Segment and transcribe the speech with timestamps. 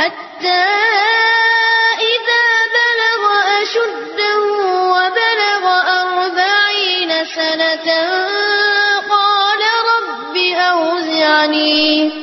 [0.00, 0.64] حتى
[2.12, 2.46] إذا
[2.76, 3.22] بلغ
[3.62, 4.40] أشده
[4.94, 5.64] وبلغ
[6.00, 7.88] أربعين سنة
[9.10, 10.36] قال رب
[10.70, 12.19] أوزعني.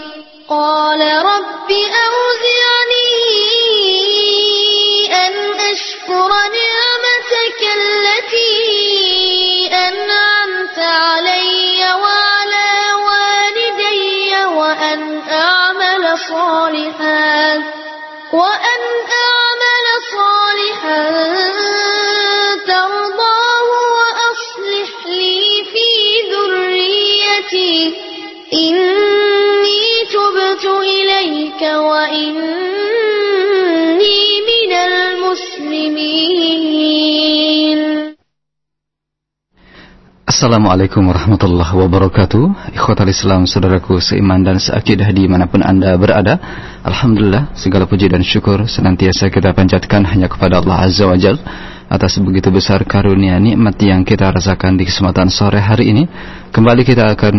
[40.37, 42.69] Assalamualaikum warahmatullahi wabarakatuh.
[42.77, 46.37] Ikhwatal Islam, saudaraku seiman dan seakidah di mana pun anda berada
[46.85, 51.41] Alhamdulillah, segala puji dan syukur senantiasa kita panjatkan hanya kepada Allah Azza wa Jal
[51.89, 56.05] Atas begitu besar karunia nikmat yang kita rasakan di kesempatan sore hari ini.
[56.53, 57.35] Kembali kita akan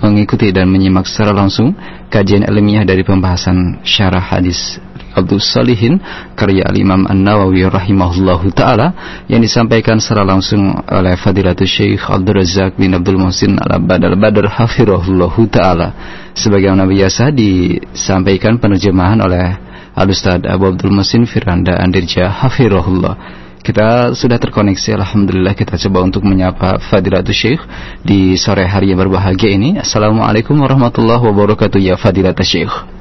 [0.00, 1.76] mengikuti dan menyimak secara langsung
[2.08, 4.80] Kajian ilmiah dari pembahasan syarah hadis
[5.18, 5.98] Abdul Salihin
[6.38, 8.94] karya Al-Imam An-Nawawi rahimahullahu taala
[9.26, 15.50] yang disampaikan secara langsung oleh Fadilatul Syekh Abdul Razak bin Abdul Muhsin Al-Abad Al-Badr hafirahullahu
[15.50, 15.88] taala.
[16.32, 19.58] Sebagaimana biasa disampaikan penerjemahan oleh
[19.98, 26.80] Al-Ustaz Abu Abdul Muhsin Firanda Andirja hafirahullah kita sudah terkoneksi Alhamdulillah kita coba untuk menyapa
[26.80, 27.60] Fadilatul Syekh
[28.00, 29.76] di sore hari yang berbahagia ini.
[29.76, 32.97] Assalamualaikum warahmatullahi wabarakatuh ya Fadilatul Syekh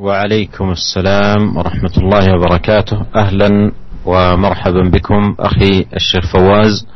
[0.00, 3.06] وعليكم السلام ورحمة الله وبركاته.
[3.16, 3.72] أهلا
[4.06, 6.86] ومرحبا بكم أخي الشيخ فواز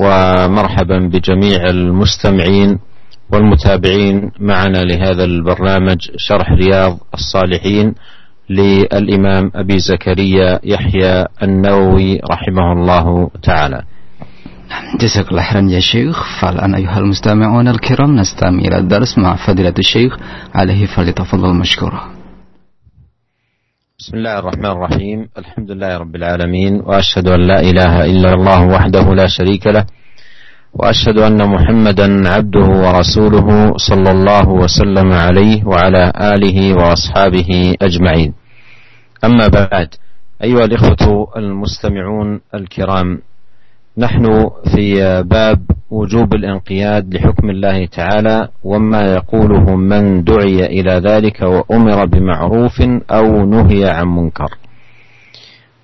[0.00, 2.78] ومرحبا بجميع المستمعين
[3.32, 7.94] والمتابعين معنا لهذا البرنامج شرح رياض الصالحين
[8.50, 13.82] للإمام أبي زكريا يحيى النووي رحمه الله تعالى.
[15.00, 16.40] جزاك الله خيرا يا شيخ.
[16.40, 20.16] فالآن أيها المستمعون الكرام نستمع إلى الدرس مع فضيلة الشيخ
[20.54, 22.17] عليه فليتفضل مشكورا
[24.00, 29.14] بسم الله الرحمن الرحيم الحمد لله رب العالمين واشهد ان لا اله الا الله وحده
[29.14, 29.84] لا شريك له
[30.74, 38.34] واشهد ان محمدا عبده ورسوله صلى الله وسلم عليه وعلى اله واصحابه اجمعين
[39.24, 39.88] اما بعد
[40.44, 43.18] ايها الاخوه المستمعون الكرام
[43.98, 45.60] نحن في باب
[45.90, 53.90] وجوب الانقياد لحكم الله تعالى وما يقوله من دعي إلى ذلك وأمر بمعروف أو نهي
[53.90, 54.50] عن منكر.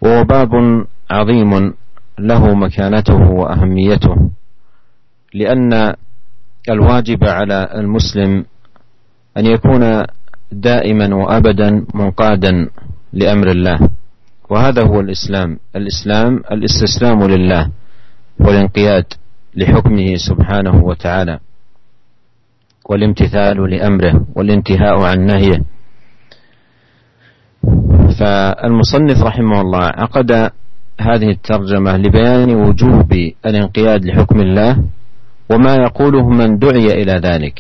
[0.00, 0.50] وهو باب
[1.10, 1.75] عظيم
[2.19, 4.31] له مكانته وأهميته
[5.34, 5.94] لأن
[6.70, 8.44] الواجب على المسلم
[9.36, 10.02] أن يكون
[10.52, 12.69] دائما وأبدا منقادا
[13.12, 13.78] لأمر الله.
[14.50, 15.58] وهذا هو الإسلام.
[15.76, 17.70] الإسلام الاستسلام لله.
[18.41, 19.05] والانقياد
[19.56, 21.39] لحكمه سبحانه وتعالى
[22.84, 25.62] والامتثال لأمره والانتهاء عن نهيه.
[28.19, 30.33] فالمصنف رحمه الله عقد
[31.00, 33.12] هذه الترجمة لبيان وجوب
[33.47, 34.84] الانقياد لحكم الله
[35.50, 37.59] وما يقوله من دعي إلى ذلك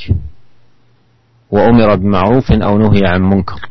[1.50, 3.68] وأمر بمعروف أو نهي عن منكر.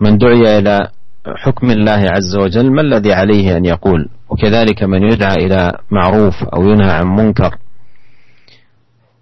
[0.00, 0.88] من دعي إلى
[1.26, 6.68] حكم الله عز وجل ما الذي عليه أن يقول؟ وكذلك من يدعى إلى معروف أو
[6.68, 7.58] ينهى عن منكر.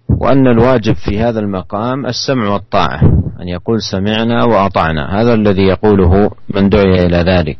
[0.09, 3.01] وأن الواجب في هذا المقام السمع والطاعة
[3.41, 5.21] أن يقول سمعنا وأطعنا.
[5.21, 7.57] هذا الذي يقوله من دعي إلى ذلك.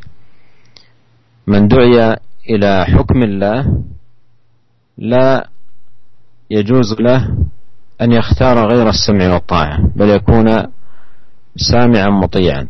[1.48, 2.18] من دعي
[2.50, 3.84] إلى حكم الله
[4.98, 5.48] لا
[6.50, 7.38] يجوز له
[8.02, 10.48] أن يختار غير السمع والطاعة بل يكون
[11.56, 12.68] سامعا مطيعا.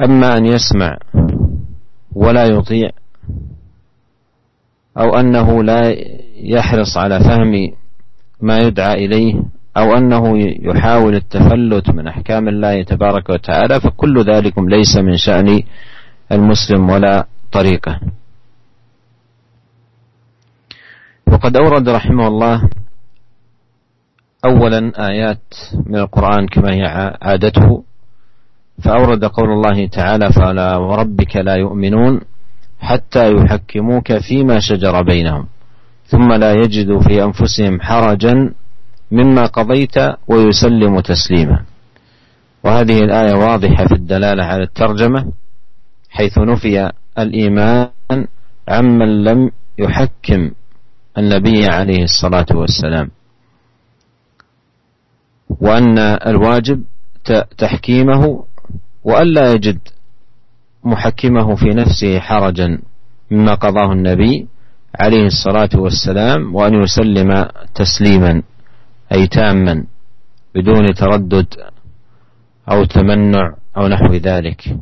[0.00, 0.98] أما أن يسمع
[2.14, 2.90] ولا يطيع
[4.98, 5.96] أو أنه لا
[6.36, 7.72] يحرص على فهم
[8.40, 9.42] ما يدعى إليه
[9.76, 15.62] أو أنه يحاول التفلت من أحكام الله تبارك وتعالى فكل ذلك ليس من شأن
[16.32, 18.00] المسلم ولا طريقه.
[21.26, 22.68] وقد أورد رحمه الله
[24.44, 25.54] أولا آيات
[25.86, 26.82] من القرآن كما هي
[27.22, 27.84] عادته.
[28.82, 32.20] فأورد قول الله تعالى فلا وربك لا يؤمنون
[32.80, 35.46] حتى يحكموك فيما شجر بينهم
[36.06, 38.52] ثم لا يجدوا في أنفسهم حرجا
[39.10, 39.94] مما قضيت
[40.28, 41.64] ويسلموا تسليما.
[42.64, 45.32] وهذه الآية واضحة في الدلالة على الترجمة
[46.10, 47.88] حيث نفي الإيمان
[48.68, 50.50] عمن لم يحكم
[51.18, 53.10] النبي عليه الصلاة والسلام.
[55.60, 56.82] وأن الواجب
[57.58, 58.44] تحكيمه
[59.06, 59.78] وألا يجد
[60.84, 62.78] محكمه في نفسه حرجا
[63.30, 64.46] مما قضاه النبي
[65.00, 68.42] عليه الصلاة والسلام وأن يسلم تسليما
[69.12, 69.84] أي تاما
[70.54, 71.46] بدون تردد
[72.70, 74.76] أو تمنع أو نحو ذلك.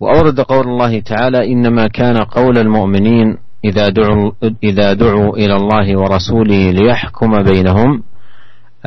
[0.00, 4.30] وأورد قول الله تعالى إنما كان قول المؤمنين إذا دعوا,
[4.62, 8.02] إذا دعوا إلى الله ورسوله ليحكم بينهم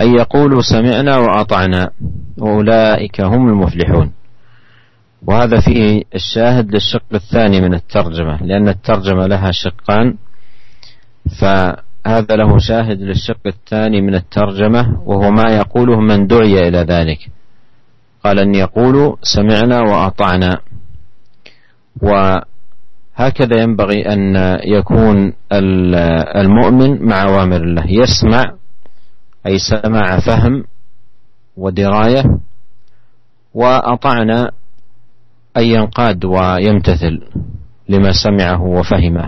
[0.02, 1.90] أن يقولوا سمعنا وأطعنا
[2.38, 4.12] وأولئك هم المفلحون.
[5.28, 10.16] وهذا فيه الشاهد للشق الثاني من الترجمة لأن الترجمة لها شقان
[11.42, 17.20] فهذا له شاهد للشق الثاني من الترجمة وهو ما يقوله من دعي إلى ذلك.
[18.24, 20.60] قال أن يقولوا سمعنا وأطعنا.
[22.02, 25.34] وهكذا ينبغي أن يكون
[26.36, 28.54] المؤمن مع أوامر الله يسمع
[29.48, 30.64] أي سماع فهم
[31.58, 32.24] ودراية
[33.54, 34.52] وأطعنا
[35.58, 37.22] أن ينقاد ويمتثل
[37.90, 39.28] لما سمعه وفهمه.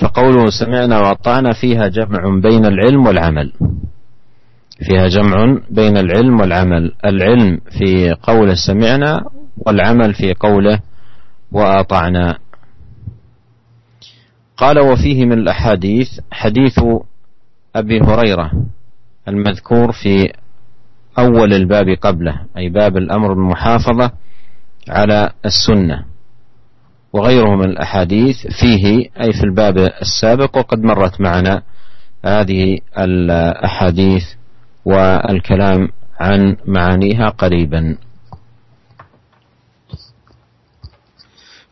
[0.00, 3.52] فقوله سمعنا وأطعنا فيها جمع بين العلم والعمل.
[4.78, 6.92] فيها جمع بين العلم والعمل.
[7.04, 9.24] العلم في قوله سمعنا
[9.56, 10.80] والعمل في قوله
[11.52, 12.38] وأطعنا.
[14.56, 16.78] قال وفيه من الأحاديث حديث
[17.76, 18.50] أبي هريرة
[19.28, 20.32] المذكور في
[21.18, 24.10] أول الباب قبله أي باب الأمر بالمحافظة
[24.88, 26.04] على السنة.
[27.12, 31.62] وغيره من الأحاديث فيه أي في الباب السابق وقد مرت معنا
[32.24, 34.24] هذه الأحاديث
[34.84, 35.88] والكلام
[36.20, 37.96] عن معانيها قريبا.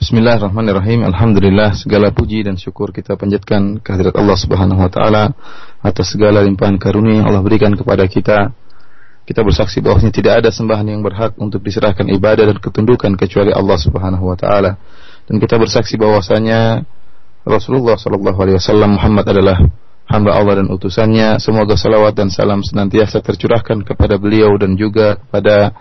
[0.00, 1.04] Bismillahirrahmanirrahim.
[1.12, 5.36] Alhamdulillah segala puji dan syukur kita panjatkan kehadirat Allah Subhanahu wa taala
[5.84, 8.48] atas segala limpahan karunia yang Allah berikan kepada kita.
[9.28, 13.76] Kita bersaksi bahwasanya tidak ada sembahan yang berhak untuk diserahkan ibadah dan ketundukan kecuali Allah
[13.76, 14.80] Subhanahu wa taala.
[15.28, 16.80] Dan kita bersaksi bahwasanya
[17.44, 19.68] Rasulullah sallallahu alaihi wasallam Muhammad adalah
[20.08, 21.36] hamba Allah dan utusannya.
[21.44, 25.76] Semoga salawat dan salam senantiasa tercurahkan kepada beliau dan juga kepada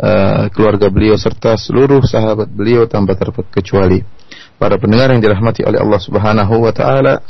[0.00, 4.02] uh, keluarga beliau serta seluruh sahabat beliau tanpa terkecuali.
[4.56, 7.24] Para pendengar yang dirahmati oleh Allah Subhanahu wa taala,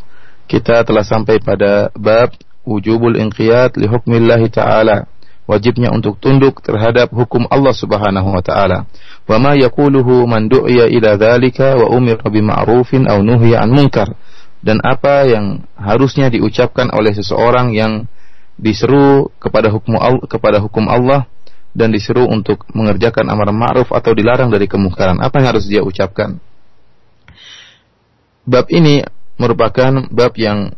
[0.51, 2.35] kita telah sampai pada bab
[2.67, 3.87] wujubul inqiyad li
[4.51, 5.07] taala.
[5.51, 8.87] Wajibnya untuk tunduk terhadap hukum Allah Subhanahu wa taala.
[9.27, 11.19] Wa ma yaquluhu man du'iya ila
[11.75, 14.15] wa umira bi ma'rufin aw nuhiya an munkar.
[14.63, 18.07] Dan apa yang harusnya diucapkan oleh seseorang yang
[18.61, 21.27] diseru kepada hukum Allah, kepada hukum Allah
[21.71, 25.23] dan disuruh untuk mengerjakan amar ma'ruf atau dilarang dari kemungkaran.
[25.23, 26.39] Apa yang harus dia ucapkan?
[28.43, 29.07] Bab ini
[29.39, 30.75] merupakan bab yang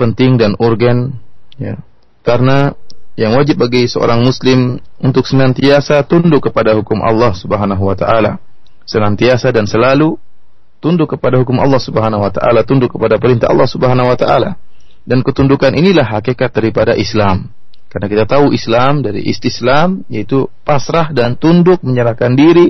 [0.00, 1.20] penting dan urgen
[1.60, 1.80] ya.
[2.24, 2.72] Karena
[3.16, 8.40] yang wajib bagi seorang muslim untuk senantiasa tunduk kepada hukum Allah Subhanahu wa taala.
[8.84, 10.20] Senantiasa dan selalu
[10.84, 14.60] tunduk kepada hukum Allah Subhanahu wa taala, tunduk kepada perintah Allah Subhanahu wa taala.
[15.06, 17.48] Dan ketundukan inilah hakikat daripada Islam.
[17.96, 22.68] Karena kita tahu Islam dari istislam yaitu pasrah dan tunduk menyerahkan diri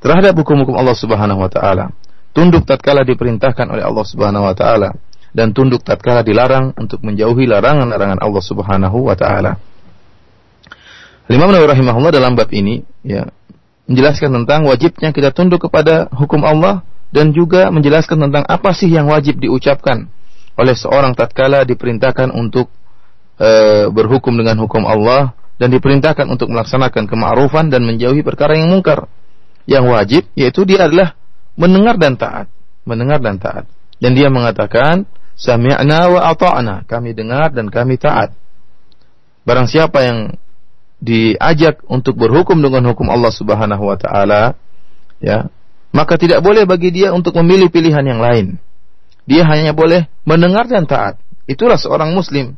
[0.00, 1.92] terhadap hukum-hukum Allah Subhanahu wa taala.
[2.32, 4.96] Tunduk tatkala diperintahkan oleh Allah Subhanahu wa taala
[5.36, 9.60] dan tunduk tatkala dilarang untuk menjauhi larangan-larangan Allah Subhanahu wa taala.
[11.28, 13.28] Imam Nawawi rahimahullah dalam bab ini ya
[13.84, 16.80] menjelaskan tentang wajibnya kita tunduk kepada hukum Allah
[17.12, 20.08] dan juga menjelaskan tentang apa sih yang wajib diucapkan
[20.56, 22.72] oleh seorang tatkala diperintahkan untuk
[23.36, 23.50] e,
[23.92, 29.08] berhukum dengan hukum Allah dan diperintahkan untuk melaksanakan kema'rufan dan menjauhi perkara yang mungkar.
[29.66, 31.16] Yang wajib yaitu dia adalah
[31.56, 32.46] mendengar dan taat,
[32.84, 33.64] mendengar dan taat.
[33.96, 38.36] Dan dia mengatakan sami'na wa ata'na, kami dengar dan kami taat.
[39.46, 40.18] Barang siapa yang
[41.00, 44.56] diajak untuk berhukum dengan hukum Allah Subhanahu wa taala,
[45.20, 45.48] ya,
[45.92, 48.60] maka tidak boleh bagi dia untuk memilih pilihan yang lain.
[49.26, 51.18] Dia hanya boleh mendengar dan taat.
[51.48, 52.54] Itulah seorang muslim.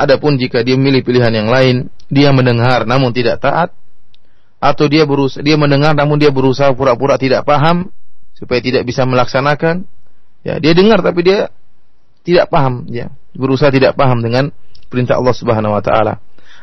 [0.00, 3.76] Adapun jika dia memilih pilihan yang lain, dia mendengar namun tidak taat,
[4.56, 7.92] atau dia berusaha, dia mendengar namun dia berusaha pura-pura tidak paham
[8.32, 9.84] supaya tidak bisa melaksanakan,
[10.40, 11.52] ya dia dengar tapi dia
[12.24, 14.48] tidak paham, ya berusaha tidak paham dengan
[14.88, 16.14] perintah Allah Subhanahu Wa Taala,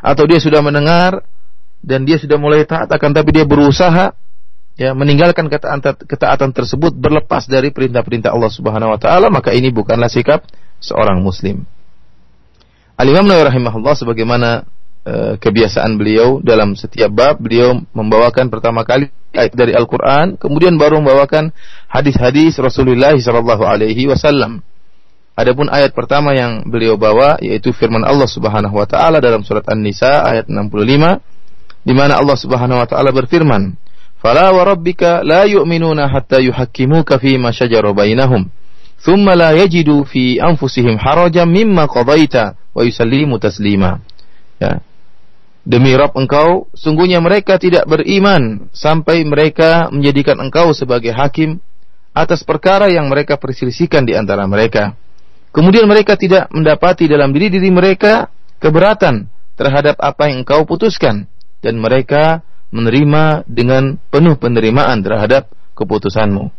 [0.01, 1.21] atau dia sudah mendengar
[1.81, 4.13] dan dia sudah mulai taat akan tapi dia berusaha
[4.77, 10.09] ya meninggalkan ketaatan, ketaatan tersebut berlepas dari perintah-perintah Allah Subhanahu wa taala maka ini bukanlah
[10.09, 10.45] sikap
[10.77, 11.65] seorang muslim.
[12.97, 14.65] Al-Imam Nawawi rahimahullah sebagaimana
[15.05, 20.97] e, kebiasaan beliau dalam setiap bab beliau membawakan pertama kali ayat dari Al-Qur'an, kemudian baru
[20.97, 21.53] membawakan
[21.93, 24.65] hadis-hadis Rasulullah sallallahu alaihi wasallam.
[25.37, 30.25] Adapun ayat pertama yang beliau bawa yaitu firman Allah Subhanahu wa taala dalam surat An-Nisa
[30.25, 33.77] ayat 65 di mana Allah Subhanahu wa taala berfirman,
[34.17, 38.49] "Fala wa rabbika la yu'minuna hatta yuhakkimuka fi ma shajara bainahum,
[39.01, 42.81] thumma la yajidu fi anfusihim harajan mimma qadaita wa
[43.37, 44.01] taslima."
[44.57, 44.81] Ya.
[45.67, 51.59] Demi Rabb engkau, sungguhnya mereka tidak beriman sampai mereka menjadikan engkau sebagai hakim
[52.15, 54.95] atas perkara yang mereka perselisihkan di antara mereka
[55.57, 58.29] Kemudian mereka tidak mendapati dalam diri diri mereka
[58.61, 59.25] keberatan
[59.57, 61.25] terhadap apa yang engkau putuskan
[61.65, 66.53] dan mereka menerima dengan penuh penerimaan terhadap keputusanmu.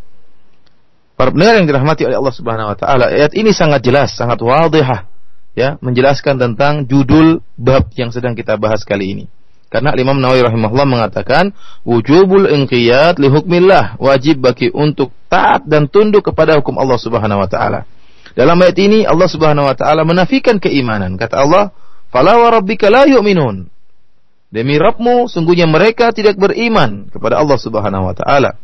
[1.18, 5.10] Para pendengar yang dirahmati oleh Allah Subhanahu wa taala, ayat ini sangat jelas, sangat wadihah
[5.58, 9.24] ya, menjelaskan tentang judul bab yang sedang kita bahas kali ini.
[9.66, 11.50] Karena Imam Nawawi rahimahullah mengatakan
[11.82, 17.50] wujubul inqiyad li hukmillah, wajib bagi untuk taat dan tunduk kepada hukum Allah Subhanahu wa
[17.50, 17.82] taala.
[18.38, 21.18] Dalam ayat ini Allah Subhanahu wa taala menafikan keimanan.
[21.18, 21.74] Kata Allah,
[22.14, 23.66] "Fala wa rabbika la yu'minun."
[24.48, 28.56] Demi Rabbmu, sungguhnya mereka tidak beriman kepada Allah Subhanahu wa taala.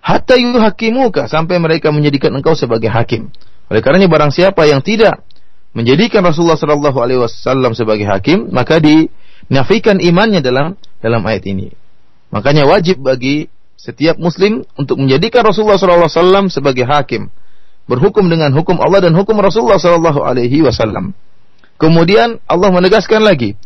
[0.00, 3.28] Hatta yuhakimuka sampai mereka menjadikan engkau sebagai hakim.
[3.68, 5.20] Oleh karenanya barang siapa yang tidak
[5.76, 11.68] menjadikan Rasulullah wasallam sebagai hakim, maka dinafikan imannya dalam dalam ayat ini.
[12.32, 17.30] Makanya wajib bagi setiap muslim untuk menjadikan Rasulullah wasallam sebagai hakim
[17.88, 21.16] berhukum dengan hukum Allah dan hukum Rasulullah wasallam.
[21.80, 23.56] Kemudian Allah menegaskan lagi,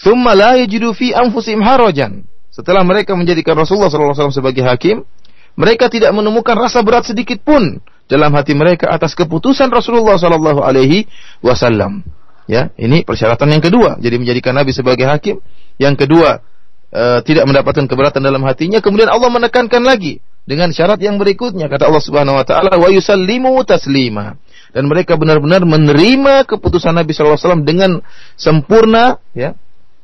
[0.00, 5.06] "Tsumma la yajidu fi anfusihim harajan." Setelah mereka menjadikan Rasulullah wasallam sebagai hakim,
[5.54, 11.08] mereka tidak menemukan rasa berat sedikit pun dalam hati mereka atas keputusan Rasulullah sallallahu alaihi
[11.44, 12.04] wasallam.
[12.50, 13.96] Ya, ini persyaratan yang kedua.
[14.02, 15.38] Jadi menjadikan Nabi sebagai hakim.
[15.78, 16.42] Yang kedua,
[16.90, 18.82] e, tidak mendapatkan keberatan dalam hatinya.
[18.82, 23.54] Kemudian Allah menekankan lagi, dengan syarat yang berikutnya kata Allah Subhanahu wa taala wa yusallimu
[23.62, 24.34] taslima
[24.74, 27.90] dan mereka benar-benar menerima keputusan Nabi sallallahu alaihi wasallam dengan
[28.34, 29.54] sempurna ya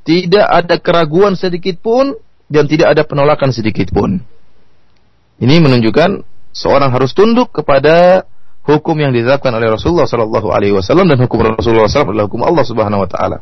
[0.07, 2.15] tidak ada keraguan sedikit pun
[2.47, 4.23] dan tidak ada penolakan sedikit pun
[5.39, 8.27] ini menunjukkan seorang harus tunduk kepada
[8.67, 12.65] hukum yang ditetapkan oleh Rasulullah sallallahu alaihi wasallam dan hukum Rasulullah SAW adalah hukum Allah
[12.67, 13.39] Subhanahu wa taala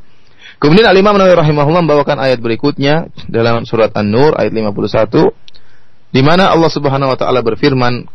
[0.57, 5.29] Kemudian Al-Imam Nawawi rahimahullah membawakan ayat berikutnya dalam surat An-Nur ayat 51
[6.17, 8.09] di mana Allah Subhanahu wa taala berfirman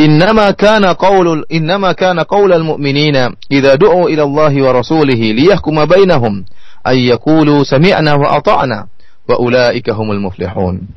[0.00, 6.46] Innama kana qaulul innama kana qaulal mu'minina idza du'u ila Allah wa rasulihi liyahkuma bainahum
[6.86, 8.88] ay yaqulu sami'na wa ata'na
[9.28, 10.88] wa ulaika humul muflihun.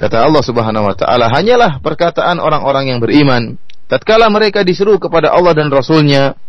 [0.00, 5.52] Kata Allah Subhanahu wa taala, hanyalah perkataan orang-orang yang beriman tatkala mereka diseru kepada Allah
[5.52, 6.40] dan Rasulnya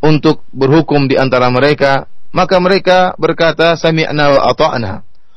[0.00, 4.92] untuk berhukum di antara mereka, maka mereka berkata sami'na wa ata'na.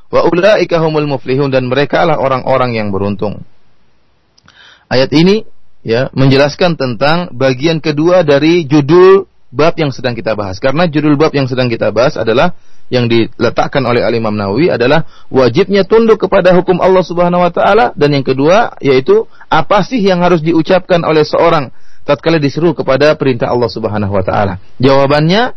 [0.07, 3.43] Wa ulaika humul muflihun dan mereka lah orang-orang yang beruntung.
[4.87, 5.43] Ayat ini
[5.83, 10.63] ya menjelaskan tentang bagian kedua dari judul bab yang sedang kita bahas.
[10.63, 12.55] Karena judul bab yang sedang kita bahas adalah
[12.87, 17.91] yang diletakkan oleh Al Imam Nawawi adalah wajibnya tunduk kepada hukum Allah Subhanahu wa taala
[17.99, 21.71] dan yang kedua yaitu apa sih yang harus diucapkan oleh seorang
[22.07, 24.63] tatkala diseru kepada perintah Allah Subhanahu wa taala.
[24.79, 25.51] Jawabannya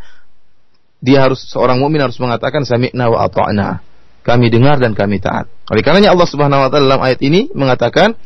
[1.00, 5.49] dia harus seorang mukmin harus mengatakan sami'na wa ata'na kami dengar dan kami taat.
[5.72, 8.18] Oleh karenanya Allah Subhanahu wa taala dalam ayat ini mengatakan,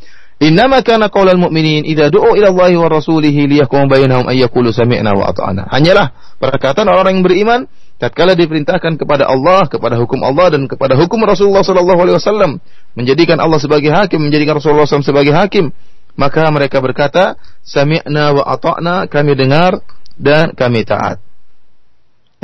[0.42, 4.42] "Innama kana qaulal mu'minin idza du'u ila Allahi wa rasulihi liyahkum bainahum ay
[4.74, 7.60] sami'na wa ata'na." Hanyalah perkataan orang yang beriman
[7.98, 12.58] tatkala diperintahkan kepada Allah, kepada hukum Allah dan kepada hukum Rasulullah sallallahu alaihi wasallam,
[12.98, 15.70] menjadikan Allah sebagai hakim, menjadikan Rasulullah SAW sebagai hakim,
[16.14, 19.82] maka mereka berkata, "Sami'na wa ata'na," kami dengar
[20.14, 21.18] dan kami taat.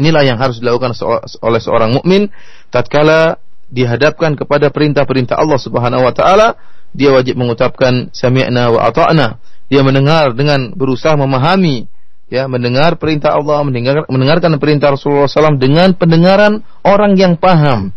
[0.01, 0.97] Inilah yang harus dilakukan
[1.45, 2.33] oleh seorang mukmin
[2.73, 3.37] tatkala
[3.71, 6.59] dihadapkan kepada perintah-perintah Allah Subhanahu wa taala,
[6.91, 9.39] dia wajib mengucapkan sami'na wa ata'na.
[9.71, 11.87] Dia mendengar dengan berusaha memahami
[12.31, 17.93] ya mendengar perintah Allah, mendengar, mendengarkan perintah Rasulullah SAW dengan pendengaran orang yang paham.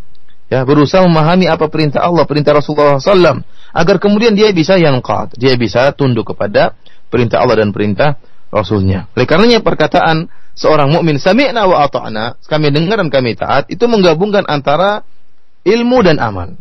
[0.52, 3.40] Ya, berusaha memahami apa perintah Allah, perintah Rasulullah SAW
[3.74, 5.00] agar kemudian dia bisa yang
[5.34, 6.76] dia bisa tunduk kepada
[7.08, 8.20] perintah Allah dan perintah
[8.52, 9.10] Rasulnya.
[9.16, 14.46] Oleh karenanya perkataan seorang mukmin sami'na wa ata'na, kami dengar dan kami taat, itu menggabungkan
[14.46, 15.02] antara
[15.66, 16.54] ilmu dan amal.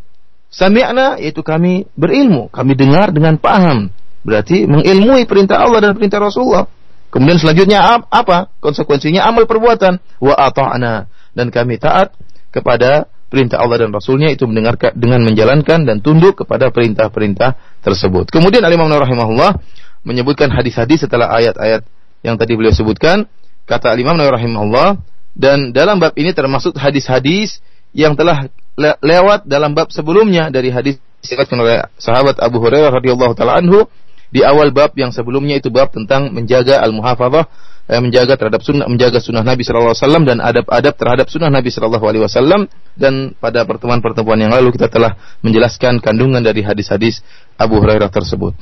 [0.49, 3.93] Sami'na yaitu kami berilmu, kami dengar dengan paham.
[4.23, 6.65] Berarti mengilmui perintah Allah dan perintah Rasulullah.
[7.13, 8.49] Kemudian selanjutnya apa?
[8.57, 10.01] Konsekuensinya amal perbuatan.
[10.17, 11.05] Wa ata'na
[11.37, 12.17] dan kami taat
[12.49, 18.29] kepada perintah Allah dan Rasulnya itu mendengarkan dengan menjalankan dan tunduk kepada perintah-perintah tersebut.
[18.29, 19.57] Kemudian Al-Imam rahimahullah
[20.05, 21.81] menyebutkan hadis-hadis setelah ayat-ayat
[22.21, 23.25] yang tadi beliau sebutkan
[23.65, 24.89] kata Imam Nawawi rahimahullah
[25.33, 27.57] dan dalam bab ini termasuk hadis-hadis
[27.93, 33.57] yang telah le lewat dalam bab sebelumnya dari hadis oleh sahabat Abu Hurairah radhiyallahu taala
[33.57, 33.87] anhu
[34.33, 37.45] di awal bab yang sebelumnya itu bab tentang menjaga al-muhafazah
[37.85, 41.69] eh, menjaga terhadap sunnah menjaga sunnah Nabi sallallahu alaihi wasallam dan adab-adab terhadap sunnah Nabi
[41.69, 42.65] sallallahu alaihi wasallam
[42.97, 45.13] dan pada pertemuan-pertemuan yang lalu kita telah
[45.45, 47.21] menjelaskan kandungan dari hadis-hadis
[47.61, 48.57] Abu Hurairah tersebut.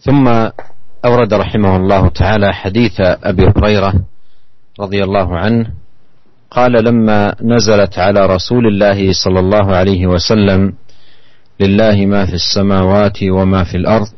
[0.00, 0.24] ثم
[1.04, 3.92] أورد رحمه الله تعالى حديث أبي هريرة
[4.80, 5.64] رضي الله عنه
[6.50, 10.72] قال لما نزلت على رسول الله صلى الله عليه وسلم
[11.60, 14.08] لله ما في السماوات وما في الأرض.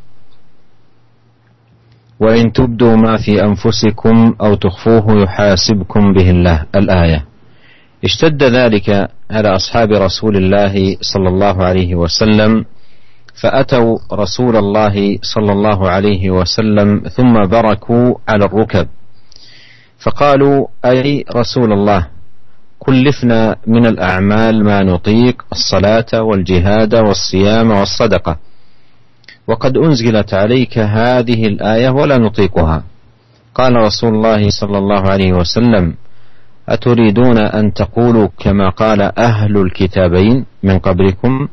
[2.21, 6.67] وإن تبدوا ما في أنفسكم أو تخفوه يحاسبكم به الله.
[6.75, 7.25] الآية.
[8.05, 12.65] اشتد ذلك على أصحاب رسول الله صلى الله عليه وسلم
[13.43, 18.89] فأتوا رسول الله صلى الله عليه وسلم ثم بركوا على الركب.
[19.99, 22.07] فقالوا أي رسول الله؟
[22.87, 28.37] كلفنا من الأعمال ما نطيق الصلاة والجهاد والصيام والصدقة.
[29.47, 32.85] وقد أنزلت عليك هذه الآية ولا نطيقها.
[33.55, 35.95] قال رسول الله صلى الله عليه وسلم
[36.69, 41.49] أتريدون أن تقولوا كما قال أهل الكتابين من قبلكم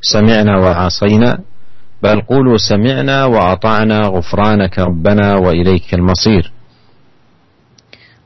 [0.00, 1.38] سمعنا وعصينا
[2.02, 6.52] بل قولوا سمعنا وأطعنا غفرانك ربنا وإليك المصير.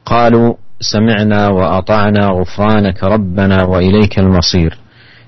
[0.06, 0.54] قالوا
[0.92, 4.78] سمعنا وأطعنا غفرانك ربنا وإليك المصير.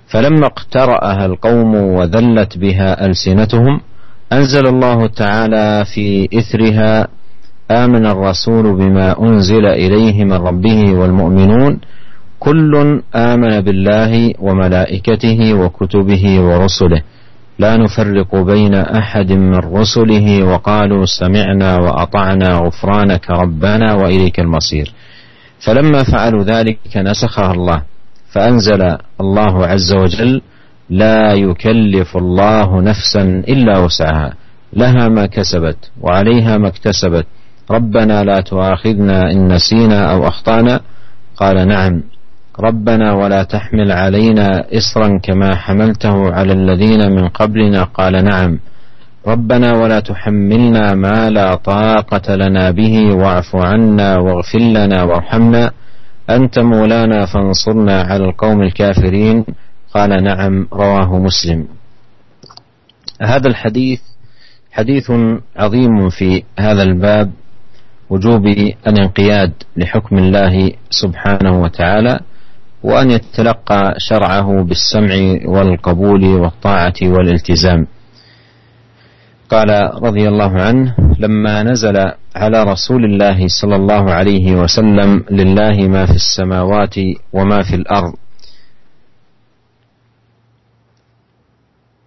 [0.09, 3.81] فلما اقترأها القوم وذلت بها ألسنتهم
[4.33, 7.09] أنزل الله تعالى في إثرها
[7.71, 11.81] آمن الرسول بما أنزل إليه من ربه والمؤمنون
[12.39, 17.03] كل آمن بالله وملائكته وكتبه ورسله.
[17.59, 24.93] لا نفرق بين أحد من رسله وقالوا سمعنا وأطعنا غفرانك ربنا وإليك المصير.
[25.67, 27.83] فلما فعلوا ذلك نسخها الله
[28.33, 28.83] فأنزل
[29.21, 30.43] الله عز وجل
[30.91, 34.33] لا يكلف الله نفسا إلا وسعها
[34.73, 37.27] لها ما كسبت وعليها ما اكتسبت
[37.71, 40.81] ربنا لا تؤاخذنا إن نسينا أو أخطأنا.
[41.37, 42.03] قال نعم
[42.61, 47.83] ربنا ولا تحمل علينا إصرا كما حملته على الذين من قبلنا.
[47.85, 48.59] قال نعم
[49.27, 55.71] ربنا ولا تحملنا ما لا طاقة لنا به واعف عنا واغفر لنا وارحمنا.
[56.31, 59.45] أنت مولانا فانصرنا على القوم الكافرين.
[59.95, 61.67] قال نعم رواه مسلم.
[63.23, 64.01] هذا الحديث
[64.73, 65.13] حديث
[65.57, 67.31] عظيم في هذا الباب
[68.11, 68.47] وجوب
[68.87, 72.21] الانقياد لحكم الله سبحانه وتعالى
[72.83, 77.87] وأن يتلقى شرعه بالسمع والقبول والطاعة والالتزام.
[79.51, 79.71] قال
[80.03, 81.97] رضي الله عنه لما نزل
[82.37, 86.95] على رسول الله صلى الله عليه وسلم لله ما في السماوات
[87.33, 88.15] وما في الأرض.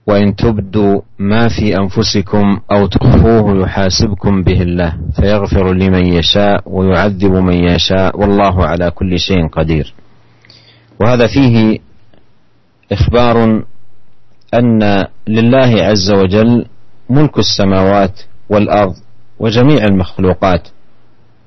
[0.08, 7.54] وإن تبدوا ما في أنفسكم أو تخفوه يحاسبكم به الله فيغفر لمن يشاء ويعذب من
[7.54, 9.94] يشاء والله على كل شيء قدير.
[11.00, 11.80] وهذا فيه
[12.92, 13.64] إخبار
[14.54, 16.66] أن لله عز وجل
[17.10, 18.96] ملك السماوات والأرض
[19.40, 20.68] وجميع المخلوقات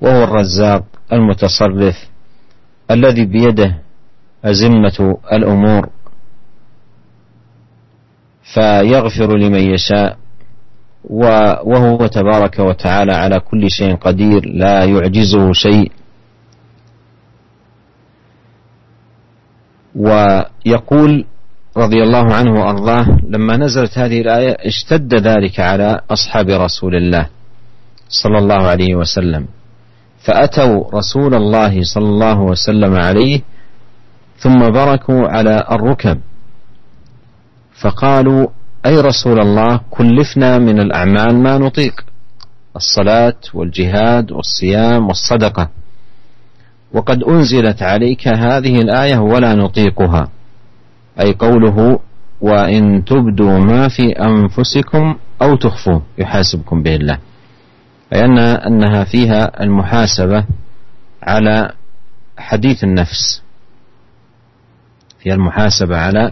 [0.01, 2.09] وهو الرزاق المتصرف
[2.91, 3.81] الذي بيده
[4.45, 5.89] أزمة الأمور.
[8.53, 10.17] فيغفر لمن يشاء
[11.63, 15.91] وهو تبارك وتعالى على كل شيء قدير لا يعجزه شيء.
[19.95, 21.25] ويقول
[21.77, 27.27] رضي الله عنه وأرضاه لما نزلت هذه الآية اشتد ذلك على أصحاب رسول الله
[28.09, 29.47] صلى الله عليه وسلم.
[30.23, 33.41] فأتوا رسول الله صلى الله وسلم عليه
[34.37, 36.19] ثم بركوا على الركب.
[37.81, 38.47] فقالوا
[38.85, 42.05] أي رسول الله كلفنا من الأعمال ما نطيق
[42.75, 45.69] الصلاة والجهاد والصيام والصدقة.
[46.93, 50.29] وقد أنزلت عليك هذه الآية ولا نطيقها.
[51.19, 51.99] أي قوله
[52.41, 57.17] وإن تبدوا ما في أنفسكم أو تخفوه يحاسبكم به الله.
[58.13, 60.45] أي أن أنها فيها المحاسبة
[61.23, 61.71] على
[62.37, 63.41] حديث النفس.
[65.19, 66.31] فيها المحاسبة على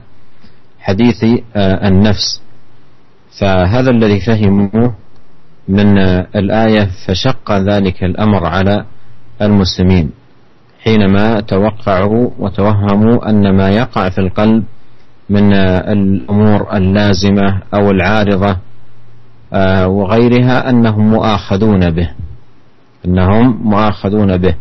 [0.79, 1.23] حديث
[1.55, 2.41] آه، النفس.
[3.39, 4.95] فهذا الذي فهموه
[5.67, 5.97] من
[6.35, 8.85] الآية فشق ذلك الأمر على
[9.41, 10.20] المسلمين.
[10.83, 14.63] حينما توقعوا وتوهموا أن ما يقع في القلب
[15.29, 18.57] من الأمور اللازمة أو العارضة
[19.53, 22.09] آه، وغيرها أنهم مؤاخذون به.
[23.05, 24.55] أنهم مؤاخذون به.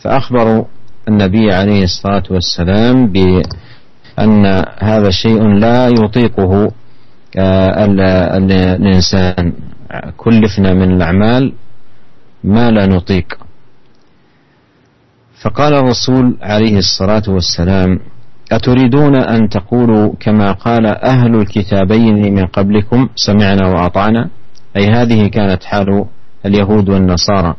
[0.00, 0.64] فأخبروا
[1.08, 4.46] النبي عليه الصلاة والسلام بأن
[4.78, 6.70] هذا شيء لا يطيقه
[7.38, 9.52] آه، الإنسان.
[10.16, 11.52] كلفنا من الأعمال
[12.44, 13.49] ما لا نطيق.
[15.40, 18.00] فقال الرسول عليه الصلاة والسلام
[18.52, 24.28] أتريدون أن تقولوا كما قال أهل الكتابين من قبلكم سمعنا وأطعنا؟
[24.76, 26.04] أي هذه كانت حال
[26.46, 27.54] اليهود والنصارى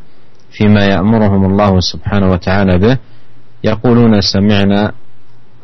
[0.52, 2.98] فيما يأمرهم الله سبحانه وتعالى به
[3.64, 4.92] يقولون سمعنا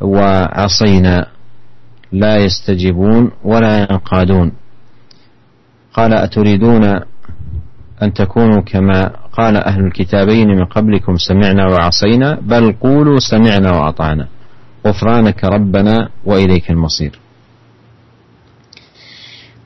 [0.00, 1.26] وعصينا
[2.12, 4.52] لا يستجيبون ولا ينقادون.
[5.94, 6.84] قال أتريدون
[8.02, 14.28] أن تكونوا كما قال أهل الكتابين من قبلكم سمعنا وعصينا بل قولوا سمعنا وأطعنا.
[14.86, 17.18] غفرانك ربنا وإليك المصير.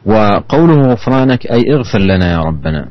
[0.06, 2.88] وقوله غفرانك أي اغفر لنا يا ربنا.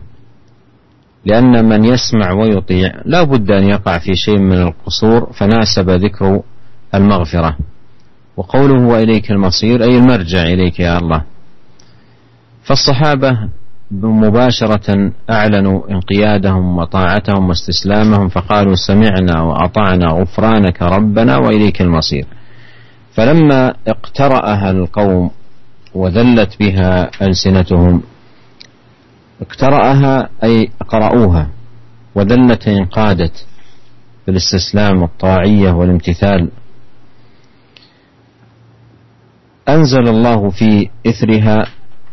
[1.25, 6.41] لأن من يسمع ويطيع لا بد أن يقع في شيء من القصور فناسب ذكر
[6.95, 7.57] المغفرة.
[8.37, 11.23] وقوله وإليك المصير أي المرجع إليك يا الله.
[12.63, 13.49] فالصحابة
[13.91, 22.25] مباشرة أعلنوا انقيادهم وطاعتهم واستسلامهم فقالوا سمعنا وأطعنا غفرانك ربنا وإليك المصير.
[23.13, 25.31] فلما اقترأها القوم
[25.93, 28.03] وذلت بها ألسنتهم
[29.41, 31.49] اقترأها أي قرأوها
[32.15, 33.45] وذلت انقادت
[34.27, 36.51] بالاستسلام والطاعية والامتثال.
[39.69, 41.65] أنزل الله في إثرها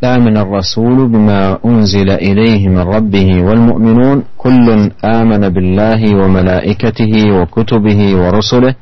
[0.05, 8.75] آمن الرسول بما أنزل إليه من ربه والمؤمنون كل آمن بالله وملائكته وكتبه ورسله.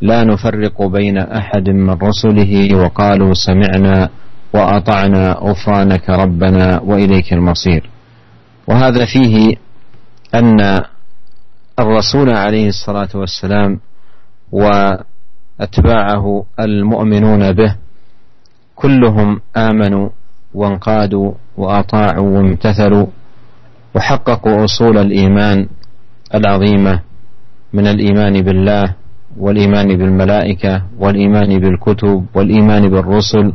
[0.00, 4.08] لا نفرق بين أحد من رسله وقالوا سمعنا
[4.54, 7.90] وأطعنا غفرانك ربنا وإليك المصير.
[8.68, 9.56] وهذا فيه
[10.34, 10.80] أن
[11.80, 13.80] الرسول عليه الصلاة والسلام
[14.52, 17.76] وأتباعه المؤمنون به
[18.74, 20.08] كلهم آمنوا
[20.54, 23.06] وانقادوا وأطاعوا وامتثلوا
[23.94, 25.68] وحققوا أصول الإيمان
[26.34, 27.00] العظيمة
[27.72, 28.94] من الإيمان بالله
[29.36, 33.52] والإيمان بالملائكة والإيمان بالكتب والإيمان بالرسل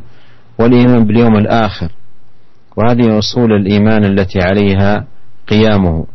[0.59, 1.91] والإيمان باليوم الآخر.
[2.77, 5.05] وهذه أصول الإيمان التي عليها
[5.47, 6.05] قيامه.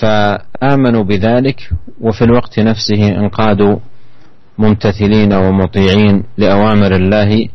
[0.00, 3.76] فآمنوا بذلك وفي الوقت نفسه انقادوا
[4.58, 7.48] ممتثلين ومطيعين لأوامر الله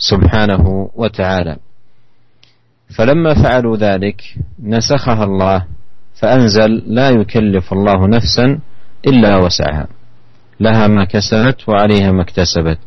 [0.00, 1.56] سبحانه وتعالى.
[2.96, 4.22] فلما فعلوا ذلك
[4.62, 5.66] نسخها الله
[6.14, 8.58] فأنزل لا يكلف الله نفسا
[9.06, 9.86] إلا وسعها.
[10.60, 12.78] لها ما كسبت وعليها ما اكتسبت.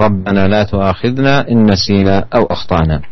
[0.00, 3.02] ربنا لا تؤاخذنا إن نسينا أو أخطأنا.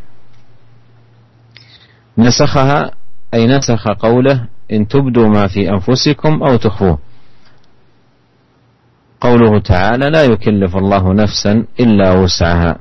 [2.19, 2.91] نسخها
[3.35, 6.99] أي نسخ قوله إن تبدوا ما في أنفسكم أو تخفوه.
[9.21, 12.79] قوله تعالى لا يكلف الله نفسا إلا وسعها.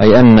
[0.00, 0.38] أي أن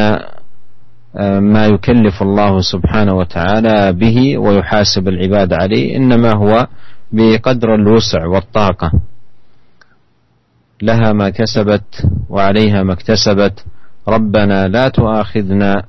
[1.18, 6.66] آه، ما يكلف الله سبحانه وتعالى به ويحاسب العباد عليه إنما هو
[7.12, 8.92] بقدر الوسع والطاقة.
[10.82, 13.64] لها ما كسبت وعليها ما اكتسبت.
[14.08, 15.82] ربنا لا تؤاخذنا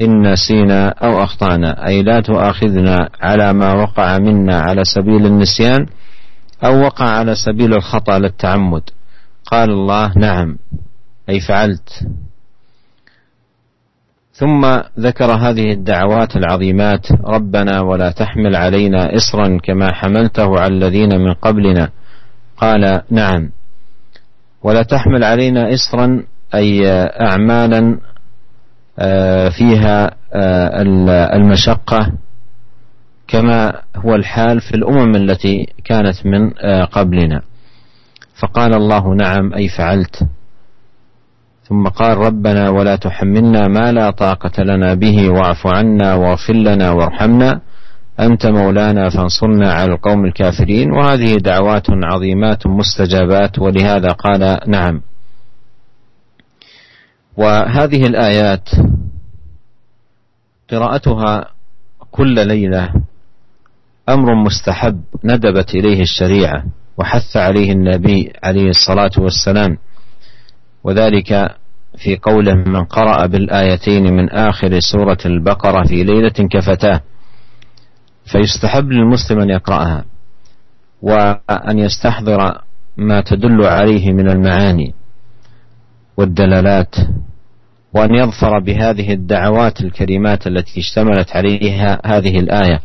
[0.00, 1.86] إن نسينا أو أخطأنا.
[1.86, 5.86] أي لا تؤاخذنا على ما وقع منا على سبيل النسيان
[6.64, 8.82] أو وقع على سبيل الخطأ للتعمد.
[9.46, 10.56] قال الله نعم
[11.28, 12.06] أي فعلت.
[14.34, 21.32] ثم ذكر هذه الدعوات العظيمات ربنا ولا تحمل علينا إصرا كما حملته على الذين من
[21.32, 21.90] قبلنا.
[22.56, 23.50] قال نعم.
[24.62, 26.22] ولا تحمل علينا إصرا
[26.54, 27.98] أي أعمالا
[28.98, 30.82] آه، فيها آه،
[31.36, 32.12] المشقة
[33.28, 37.42] كما هو الحال في الأمم التي كانت من آه، قبلنا.
[38.40, 40.26] فقال الله نعم أي فعلت.
[41.68, 47.60] ثم قال ربنا ولا تحملنا ما لا طاقة لنا به واعف عنا واغفر لنا وارحمنا.
[48.20, 50.92] أنت مولانا فانصرنا على القوم الكافرين.
[50.92, 55.00] وهذه دعوات عظيمات مستجابات ولهذا قال نعم.
[57.36, 58.68] وهذه الآيات
[60.70, 61.50] قراءتها
[62.10, 62.92] كل ليلة
[64.08, 66.64] أمر مستحب ندبت إليه الشريعة
[66.98, 69.78] وحث عليه النبي عليه الصلاة والسلام.
[70.84, 71.56] وذلك
[71.98, 77.00] في قوله من قرأ بالآيتين من آخر سورة البقرة في ليلة كفتاه
[78.32, 80.04] فيستحب للمسلم أن يقرأها
[81.02, 82.60] وأن يستحضر
[82.96, 84.94] ما تدل عليه من المعاني
[86.16, 86.94] والدلالات
[87.94, 92.80] وأن يظفر بهذه الدعوات الكريمات التي اشتملت عليها هذه الآية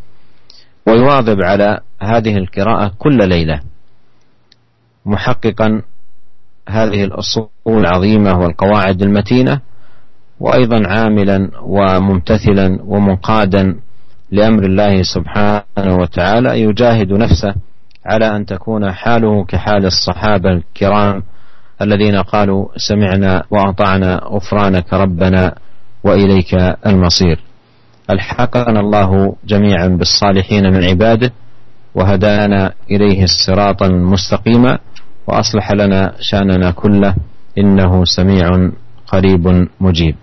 [0.87, 3.61] ويواظب على هذه القراءة كل ليلة
[5.05, 5.81] محققا
[6.69, 9.61] هذه الأصول العظيمة والقواعد المتينة
[10.39, 13.75] وأيضا عاملا وممتثلا ومنقادا
[14.31, 17.55] لأمر الله سبحانه وتعالى يجاهد نفسه
[18.05, 21.23] على أن تكون حاله كحال الصحابة الكرام
[21.81, 25.55] الذين قالوا سمعنا وأطعنا غفرانك ربنا
[26.03, 26.53] وإليك
[26.85, 27.39] المصير
[28.09, 31.31] ألحقنا الله جميعا بالصالحين من عباده
[31.95, 34.77] وهدانا إليه الصراط المستقيم
[35.29, 37.13] وأصلح لنا شأننا كله
[37.57, 38.47] إنه سميع
[39.05, 39.45] قريب
[39.77, 40.15] مجيب.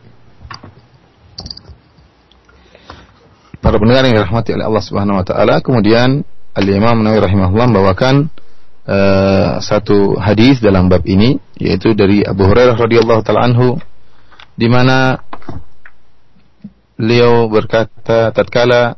[3.62, 6.22] Para pendengar yang dirahmati oleh Allah Subhanahu wa taala, kemudian
[6.54, 8.30] Al-Imam Nawawi rahimahullah membawakan
[8.86, 13.74] uh, satu hadis dalam bab ini yaitu dari Abu Hurairah radhiyallahu taala anhu
[14.54, 15.18] di mana
[16.94, 18.94] beliau berkata tatkala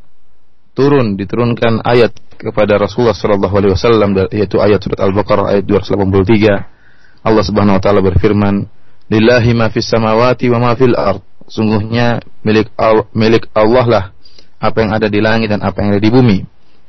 [0.79, 7.43] turun diturunkan ayat kepada Rasulullah sallallahu alaihi wasallam yaitu ayat surat Al-Baqarah ayat 283 Allah
[7.43, 8.71] Subhanahu wa taala berfirman
[9.11, 11.19] lillahi ma fis samawati wa ma fil ard
[11.51, 12.71] sungguhnya milik
[13.11, 14.05] milik Allah lah
[14.59, 16.39] apa yang ada di langit dan apa yang ada di bumi.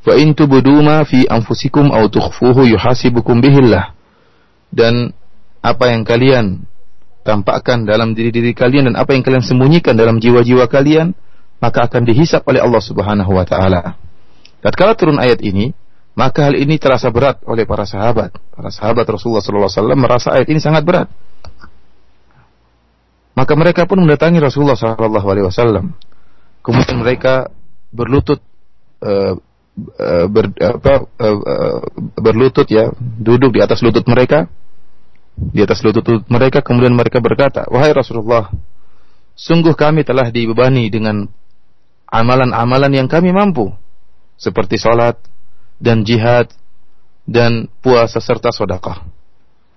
[0.02, 3.94] Wa in tubdu ma fi anfusikum aw tukhfuhu yuhasibukum bihillah.
[4.74, 5.14] Dan
[5.62, 6.66] apa yang kalian
[7.22, 11.14] tampakkan dalam diri-diri kalian dan apa yang kalian sembunyikan dalam jiwa-jiwa kalian
[11.60, 14.00] maka akan dihisap oleh Allah Subhanahu wa taala.
[14.60, 15.72] Tatkala turun ayat ini,
[16.16, 18.36] maka hal ini terasa berat oleh para sahabat.
[18.52, 21.08] Para sahabat Rasulullah sallallahu alaihi wasallam merasa ayat ini sangat berat.
[23.40, 25.96] Maka mereka pun mendatangi Rasulullah sallallahu alaihi wasallam.
[26.60, 27.48] Kemudian mereka
[27.88, 28.44] berlutut
[29.00, 29.40] uh,
[30.28, 31.80] ber, apa, uh,
[32.20, 34.52] berlutut ya duduk di atas lutut mereka
[35.40, 38.52] di atas lutut, lutut mereka kemudian mereka berkata wahai Rasulullah
[39.40, 41.32] sungguh kami telah dibebani dengan
[42.10, 43.72] amalan-amalan yang kami mampu
[44.36, 45.16] seperti salat
[45.78, 46.50] dan jihad
[47.30, 49.06] dan puasa serta sedekah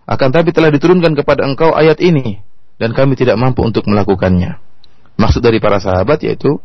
[0.08, 2.40] akan tapi telah diturunkan kepada engkau ayat ini
[2.80, 4.58] dan kami tidak mampu untuk melakukannya
[5.20, 6.58] maksud dari para sahabat yaitu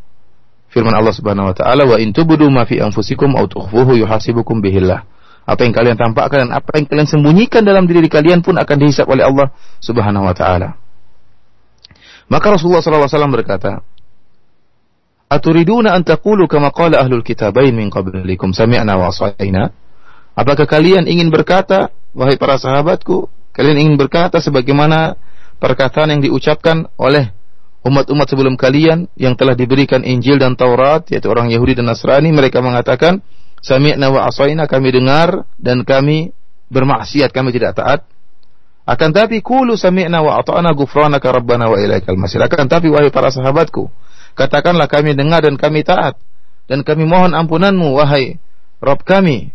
[0.71, 5.07] firman Allah Subhanahu wa taala wa in tubdu ma fi anfusikum aw tukhfuhu yuhasibukum bihillah.
[5.47, 9.07] Apa yang kalian tampakkan dan apa yang kalian sembunyikan dalam diri kalian pun akan dihisap
[9.07, 9.47] oleh Allah
[9.79, 10.75] Subhanahu wa taala.
[12.27, 13.79] Maka Rasulullah SAW berkata,
[15.27, 18.55] Aturiduna an taqulu kama qala ahlul kitabain min qablikum?
[18.55, 19.75] Sami'na wa asayna?
[20.39, 25.19] Apakah kalian ingin berkata, wahai para sahabatku, kalian ingin berkata sebagaimana
[25.59, 27.35] perkataan yang diucapkan oleh
[27.83, 32.63] umat-umat sebelum kalian yang telah diberikan Injil dan Taurat yaitu orang Yahudi dan Nasrani mereka
[32.63, 33.19] mengatakan
[33.59, 36.31] sami'na wa asaina kami dengar dan kami
[36.71, 38.07] bermaksiat kami tidak taat.
[38.87, 42.39] Akan tapi kulu sami'na wa ata'na ghufranaka rabbana wa ilaikal masir.
[42.39, 43.91] Akan tapi wahai para sahabatku
[44.37, 46.15] katakanlah kami dengar dan kami taat.
[46.69, 48.37] Dan kami mohon ampunanmu wahai
[48.77, 49.49] Rabb kami.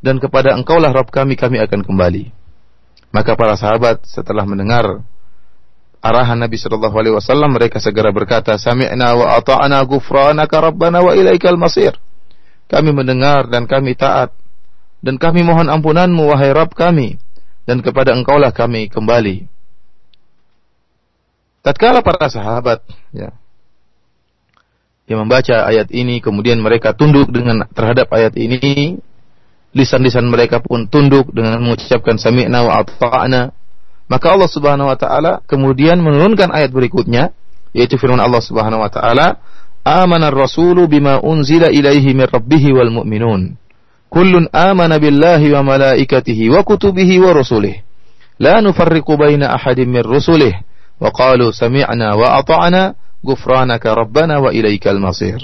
[0.00, 2.30] Dan kepada engkaulah Rabb kami kami akan kembali.
[3.10, 5.02] Maka para sahabat setelah mendengar
[5.98, 11.58] arahan Nabi Shallallahu Alaihi Wasallam mereka segera berkata sami'na wa ata'na ghufranaka rabbana wa ilaikal
[11.58, 11.98] masir.
[12.70, 14.30] Kami mendengar dan kami taat.
[15.00, 17.18] Dan kami mohon ampunanmu wahai Rabb kami.
[17.66, 19.48] Dan kepada engkaulah kami kembali.
[21.60, 22.80] Tatkala para sahabat
[23.12, 23.36] ya
[25.10, 28.94] yang membaca ayat ini kemudian mereka tunduk dengan terhadap ayat ini
[29.74, 33.50] lisan-lisan mereka pun tunduk dengan mengucapkan sami'na wa ata'na
[34.10, 37.30] maka Allah Subhanahu wa taala kemudian menurunkan ayat berikutnya
[37.70, 39.38] yaitu firman Allah Subhanahu wa taala,
[39.86, 43.54] "Amana ar-rasulu bima unzila ilaihi min rabbih wal mu'minun.
[44.10, 47.78] Kullun amana billahi wa malaikatihi wa kutubihi wa rusulih.
[48.42, 50.58] La nufarriqu baina ahadin min rusulih
[50.98, 52.42] wa qalu sami'na wa
[53.20, 55.40] ghufranaka rabbana wa ilaikal masir."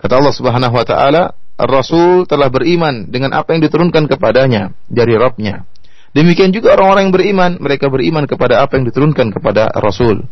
[0.00, 1.22] Kata Allah Subhanahu wa taala,
[1.60, 5.68] Rasul telah beriman dengan apa yang diturunkan kepadanya dari Rabbnya
[6.10, 10.26] Demikian juga orang-orang yang beriman, mereka beriman kepada apa yang diturunkan kepada Rasul.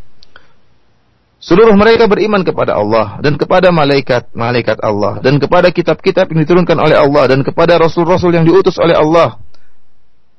[1.38, 6.98] Seluruh mereka beriman kepada Allah dan kepada malaikat-malaikat Allah dan kepada kitab-kitab yang diturunkan oleh
[6.98, 9.38] Allah dan kepada rasul-rasul yang diutus oleh Allah.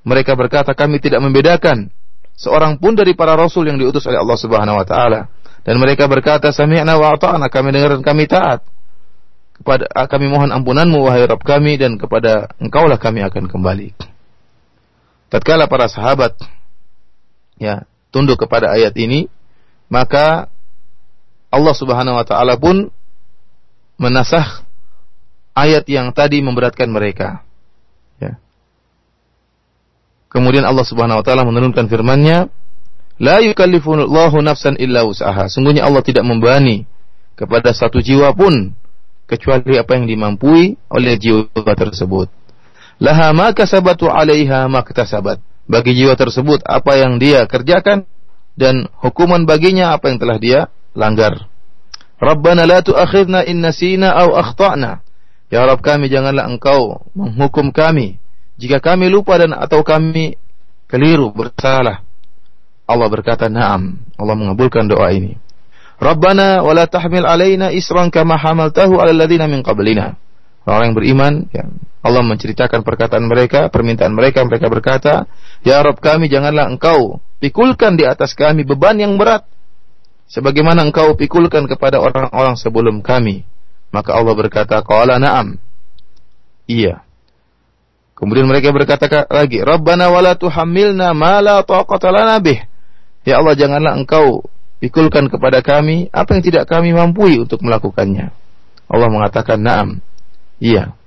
[0.04, 1.88] Mereka berkata kami tidak membedakan
[2.36, 5.32] seorang pun dari para rasul yang diutus oleh Allah Subhanahu wa taala.
[5.64, 7.52] Dan mereka berkata sami'na wa ata'na.
[7.52, 8.64] Kami dengar dan kami taat.
[9.60, 13.92] Kepada kami mohon ampunanmu wahai Rabb kami dan kepada Engkaulah kami akan kembali.
[15.28, 16.40] Tatkala para sahabat
[17.60, 19.28] ya tunduk kepada ayat ini
[19.92, 20.48] maka
[21.52, 22.88] Allah Subhanahu wa taala pun
[24.00, 24.64] menasah
[25.58, 27.44] ayat yang tadi memberatkan mereka.
[28.22, 28.40] Ya.
[30.32, 32.48] Kemudian Allah Subhanahu wa taala menurunkan firman-Nya
[33.20, 36.88] la yukallifullahu nafsan illa usaha sungguhnya Allah tidak membebani
[37.36, 38.74] kepada satu jiwa pun
[39.30, 42.32] kecuali apa yang dimampui oleh jiwa tersebut
[43.00, 44.84] laha ma kasabatu 'alaiha ma
[45.70, 48.10] Bagi jiwa tersebut apa yang dia kerjakan
[48.58, 50.60] dan hukuman baginya apa yang telah dia
[50.98, 51.46] langgar.
[52.18, 55.06] Rabbana la tu'akhidna in nasina aw akhtana.
[55.54, 58.18] Ya Rabb kami janganlah engkau menghukum kami
[58.60, 60.36] jika kami lupa dan atau kami
[60.90, 62.02] keliru bersalah.
[62.90, 65.38] Allah berkata, "Na'am." Allah mengabulkan doa ini.
[66.02, 70.18] Rabbana wa la tahmil alaina isran kama hamaltahu 'alal ladzina min qablina.
[70.66, 75.14] Orang yang beriman, ya, Allah menceritakan perkataan mereka, permintaan mereka, mereka berkata,
[75.62, 79.44] "Ya Rabb kami, janganlah Engkau pikulkan di atas kami beban yang berat
[80.32, 83.44] sebagaimana Engkau pikulkan kepada orang-orang sebelum kami."
[83.92, 85.60] Maka Allah berkata, "Qala na'am."
[86.70, 87.02] Iya.
[88.14, 92.69] Kemudian mereka berkata lagi, "Rabbana wala tuhammilna ma la taqata lana bih."
[93.30, 94.50] Ya Allah, janganlah Engkau
[94.82, 98.34] pikulkan kepada kami apa yang tidak kami mampu untuk melakukannya.
[98.90, 100.02] Allah mengatakan, "Na'am."
[100.58, 100.98] Iya.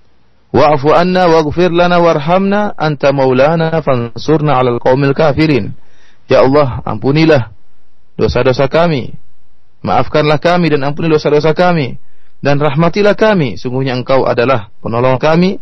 [0.54, 5.74] Wa'fu anna waghfir lana warhamna anta maulana fansurna 'alal qaumil kafirin.
[6.30, 7.50] Ya Allah, ampunilah
[8.14, 9.18] dosa-dosa kami.
[9.82, 11.98] Maafkanlah kami dan ampuni dosa-dosa kami
[12.38, 13.58] dan rahmatilah kami.
[13.58, 15.58] Sungguhnya Engkau adalah penolong kami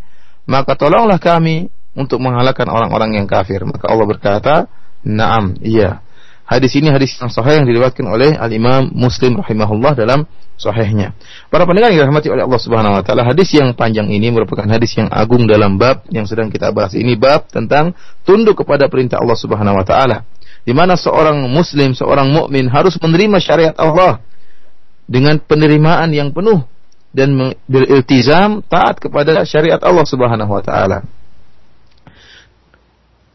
[0.50, 3.62] maka tolonglah kami untuk mengalahkan orang-orang yang kafir.
[3.62, 4.54] Maka Allah berkata,
[5.06, 6.02] "Na'am, iya."
[6.50, 10.26] Hadis ini hadis yang sahih yang diriwayatkan oleh Al Imam Muslim rahimahullah dalam
[10.58, 11.14] sahihnya.
[11.46, 14.98] Para pendengar yang dirahmati oleh Allah Subhanahu wa taala, hadis yang panjang ini merupakan hadis
[14.98, 17.94] yang agung dalam bab yang sedang kita bahas ini bab tentang
[18.26, 20.26] tunduk kepada perintah Allah Subhanahu wa taala.
[20.66, 24.18] Di mana seorang muslim, seorang mukmin harus menerima syariat Allah
[25.06, 26.66] dengan penerimaan yang penuh
[27.14, 31.06] dan beriltizam taat kepada syariat Allah Subhanahu wa taala.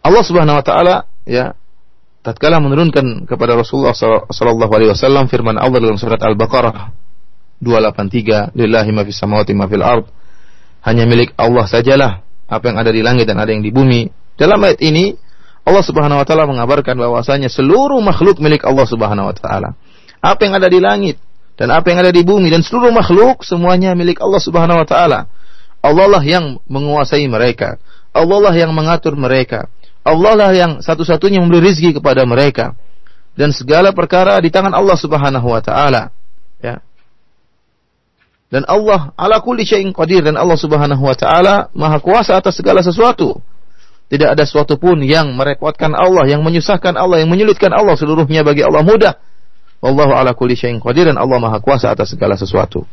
[0.04, 1.56] Allah Subhanahu wa taala ya
[2.26, 6.90] tatkala menurunkan kepada Rasulullah sallallahu alaihi wasallam firman Allah dalam surat Al-Baqarah
[7.62, 10.10] 283 lillahi ma fis samawati ma fil ard
[10.82, 14.10] hanya milik Allah sajalah apa yang ada di langit dan ada yang di bumi.
[14.38, 15.14] Dalam ayat ini
[15.66, 19.74] Allah Subhanahu wa taala mengabarkan bahwasanya seluruh makhluk milik Allah Subhanahu wa taala.
[20.22, 21.18] Apa yang ada di langit,
[21.56, 25.20] dan apa yang ada di bumi dan seluruh makhluk semuanya milik Allah Subhanahu wa taala.
[25.80, 27.80] Allah lah yang menguasai mereka.
[28.12, 29.72] Allah lah yang mengatur mereka.
[30.06, 32.78] Allah lah yang satu-satunya memberi rizki kepada mereka.
[33.36, 36.14] Dan segala perkara di tangan Allah Subhanahu wa taala.
[36.62, 36.80] Ya.
[38.48, 42.86] Dan Allah ala kulli syai'in qadir dan Allah Subhanahu wa taala maha kuasa atas segala
[42.86, 43.42] sesuatu.
[44.06, 48.62] Tidak ada sesuatu pun yang merepotkan Allah, yang menyusahkan Allah, yang menyulitkan Allah seluruhnya bagi
[48.62, 49.18] Allah mudah
[49.86, 52.90] Wallahu ala kulli syai'in qadir dan Allah Maha Kuasa atas segala sesuatu.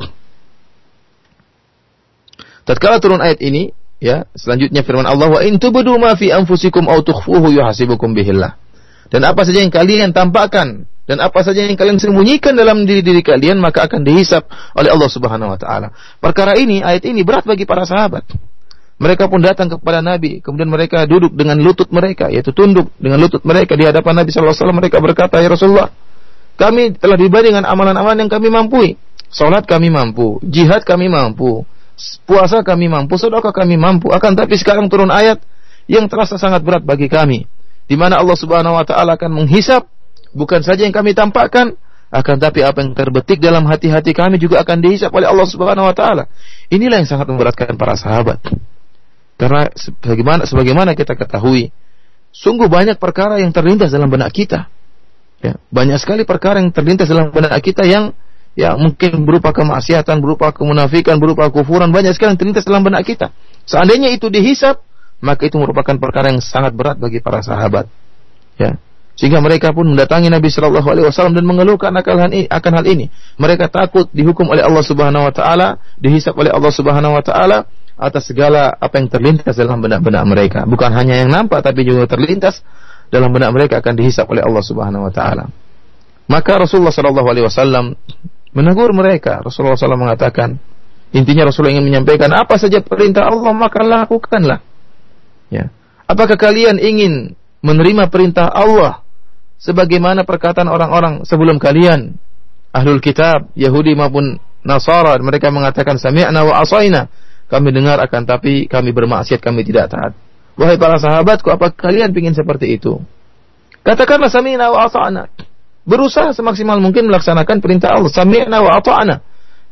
[2.69, 3.73] Tatkala turun ayat ini,
[4.03, 8.59] ya, selanjutnya firman Allah wa in tubdu ma fi anfusikum aw tukhfuhu yuhasibukum bihillah.
[9.07, 13.63] Dan apa saja yang kalian tampakkan dan apa saja yang kalian sembunyikan dalam diri-diri kalian
[13.63, 15.95] maka akan dihisap oleh Allah Subhanahu wa taala.
[16.19, 18.27] Perkara ini, ayat ini berat bagi para sahabat.
[19.03, 23.43] Mereka pun datang kepada Nabi, kemudian mereka duduk dengan lutut mereka, yaitu tunduk dengan lutut
[23.43, 24.79] mereka di hadapan Nabi sallallahu alaihi wasallam.
[24.79, 25.91] Mereka berkata, "Ya Rasulullah,
[26.55, 28.95] kami telah diberi dengan amalan-amalan yang kami mampu.
[29.33, 31.65] Salat kami mampu, jihad kami mampu,
[32.25, 34.11] puasa kami mampu, sedekah kami mampu.
[34.11, 35.43] Akan tapi sekarang turun ayat
[35.91, 37.45] yang terasa sangat berat bagi kami,
[37.87, 39.87] di mana Allah Subhanahu wa taala akan menghisap
[40.33, 41.75] bukan saja yang kami tampakkan,
[42.13, 45.95] akan tapi apa yang terbetik dalam hati-hati kami juga akan dihisap oleh Allah Subhanahu wa
[45.95, 46.31] taala.
[46.71, 48.39] Inilah yang sangat memberatkan para sahabat.
[49.41, 51.75] Karena sebagaimana sebagaimana kita ketahui,
[52.31, 54.71] sungguh banyak perkara yang terlintas dalam benak kita
[55.43, 58.15] Ya, banyak sekali perkara yang terlintas dalam benak kita yang
[58.59, 63.33] ya mungkin berupa kemaksiatan, berupa kemunafikan, berupa kufuran, banyak sekali yang terlintas dalam benak kita.
[63.65, 64.83] Seandainya itu dihisap,
[65.23, 67.87] maka itu merupakan perkara yang sangat berat bagi para sahabat.
[68.59, 68.77] Ya.
[69.13, 73.13] Sehingga mereka pun mendatangi Nabi Shallallahu Alaihi Wasallam dan mengeluhkan akan hal ini.
[73.37, 75.69] Mereka takut dihukum oleh Allah Subhanahu Wa Taala,
[76.01, 77.59] dihisap oleh Allah Subhanahu Wa Taala
[78.03, 80.61] atas segala apa yang terlintas dalam benak-benak mereka.
[80.65, 82.65] Bukan hanya yang nampak, tapi juga terlintas
[83.13, 85.45] dalam benak mereka akan dihisap oleh Allah Subhanahu wa taala.
[86.33, 87.93] Maka Rasulullah sallallahu alaihi wasallam
[88.53, 89.41] menegur mereka.
[89.41, 90.61] Rasulullah SAW mengatakan,
[91.13, 94.61] intinya Rasulullah ingin menyampaikan apa saja perintah Allah maka lakukanlah.
[95.53, 95.69] Ya.
[96.09, 99.05] Apakah kalian ingin menerima perintah Allah
[99.61, 102.17] sebagaimana perkataan orang-orang sebelum kalian?
[102.73, 107.13] Ahlul kitab, Yahudi maupun Nasara, mereka mengatakan sami'na wa asaina.
[107.53, 110.17] Kami dengar akan tapi kami bermaksiat, kami tidak taat.
[110.57, 112.97] Wahai para sahabatku, apa kalian ingin seperti itu?
[113.85, 115.29] Katakanlah sami'na wa ata'na.
[115.83, 118.11] Berusaha semaksimal mungkin melaksanakan perintah Allah.
[118.11, 119.17] Sami'na wa ata'na.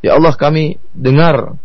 [0.03, 1.55] Ya Allah kami dengar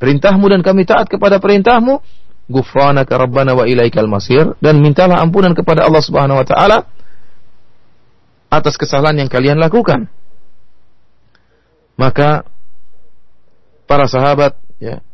[0.00, 2.00] perintahmu dan kami taat kepada perintahmu.
[2.48, 4.56] Gufranaka Rabbana wa ilaikal masir.
[4.64, 6.78] Dan mintalah ampunan kepada Allah subhanahu wa ta'ala
[8.52, 10.12] atas kesalahan yang kalian lakukan.
[11.96, 12.48] Maka
[13.84, 15.04] para sahabat ya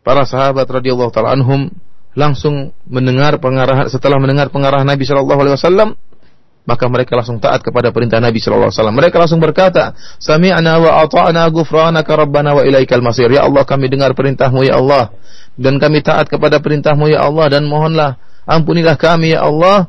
[0.00, 1.68] para sahabat radhiyallahu taala anhum
[2.16, 5.88] langsung mendengar pengarahan setelah mendengar pengarahan Nabi Shallallahu Alaihi Wasallam
[6.68, 8.96] maka mereka langsung taat kepada perintah Nabi sallallahu alaihi wasallam.
[9.00, 14.12] Mereka langsung berkata, "Sami'na wa ata'na ghufranaka rabbana wa ilaikal masir." Ya Allah, kami dengar
[14.12, 15.08] perintahmu ya Allah
[15.56, 19.88] dan kami taat kepada perintahmu ya Allah dan mohonlah ampunilah kami ya Allah.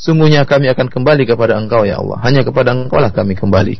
[0.00, 2.22] Sungguhnya kami akan kembali kepada Engkau ya Allah.
[2.24, 3.76] Hanya kepada Engkau lah kami kembali.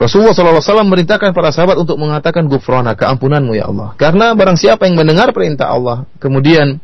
[0.00, 3.92] Rasulullah SAW merintahkan para sahabat untuk mengatakan gufrona, keampunanmu ya Allah.
[4.00, 6.80] Karena barang siapa yang mendengar perintah Allah, kemudian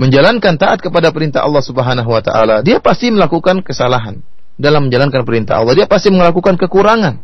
[0.00, 4.24] menjalankan taat kepada perintah Allah Subhanahu wa taala, dia pasti melakukan kesalahan
[4.56, 5.76] dalam menjalankan perintah Allah.
[5.76, 7.20] Dia pasti melakukan kekurangan.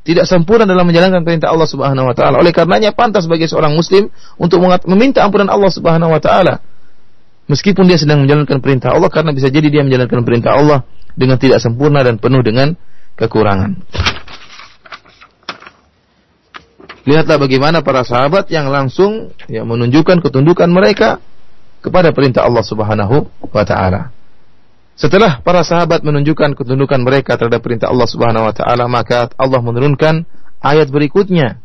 [0.00, 2.38] Tidak sempurna dalam menjalankan perintah Allah Subhanahu wa taala.
[2.38, 4.08] Oleh karenanya pantas bagi seorang muslim
[4.38, 6.62] untuk meminta ampunan Allah Subhanahu wa taala.
[7.50, 10.86] Meskipun dia sedang menjalankan perintah Allah karena bisa jadi dia menjalankan perintah Allah
[11.18, 12.78] dengan tidak sempurna dan penuh dengan
[13.18, 13.74] kekurangan.
[17.10, 21.18] Lihatlah bagaimana para sahabat yang langsung ya, menunjukkan ketundukan mereka
[21.80, 24.12] kepada perintah Allah Subhanahu wa taala.
[25.00, 30.28] Setelah para sahabat menunjukkan ketundukan mereka terhadap perintah Allah Subhanahu wa taala, maka Allah menurunkan
[30.60, 31.56] ayat berikutnya.